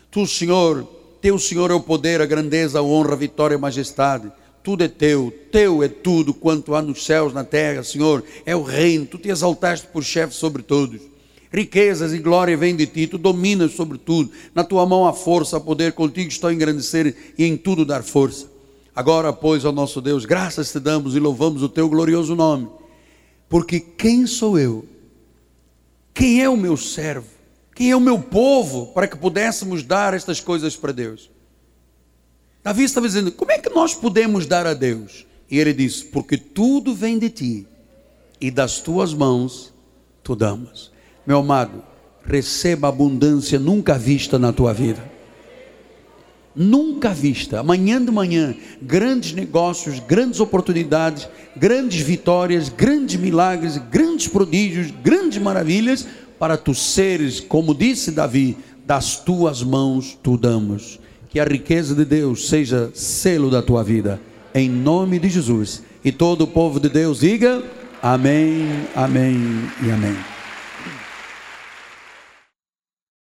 [0.09, 0.87] Tu, Senhor,
[1.21, 4.31] Teu, Senhor, é o poder, a grandeza, a honra, a vitória e a majestade.
[4.63, 8.23] Tudo é teu, teu é tudo quanto há nos céus, na terra, Senhor.
[8.45, 11.01] É o reino, tu te exaltaste por chefe sobre todos.
[11.51, 14.31] Riquezas e glória vêm de ti, tu dominas sobre tudo.
[14.55, 18.03] Na tua mão há força, há poder, contigo estou a engrandecer e em tudo dar
[18.03, 18.58] força.
[18.99, 22.67] Agora, pois, ao nosso Deus, graças te damos e louvamos o teu glorioso nome.
[23.47, 24.85] Porque quem sou eu?
[26.13, 27.29] Quem é o meu servo?
[27.73, 31.31] Quem é o meu povo para que pudéssemos dar estas coisas para Deus?
[32.61, 35.25] Davi estava dizendo: como é que nós podemos dar a Deus?
[35.49, 37.67] E ele disse: porque tudo vem de ti
[38.41, 39.73] e das tuas mãos
[40.21, 40.91] tu damos.
[41.25, 41.81] Meu amado,
[42.25, 45.08] receba abundância nunca vista na tua vida.
[46.55, 47.59] Nunca vista.
[47.59, 56.07] Amanhã de manhã, grandes negócios, grandes oportunidades, grandes vitórias, grandes milagres, grandes prodígios, grandes maravilhas
[56.39, 60.99] para tu seres, como disse Davi, das tuas mãos tu damos.
[61.29, 64.19] Que a riqueza de Deus seja selo da tua vida,
[64.53, 65.83] em nome de Jesus.
[66.03, 67.61] E todo o povo de Deus diga:
[68.01, 69.37] Amém, Amém
[69.85, 70.38] e Amém.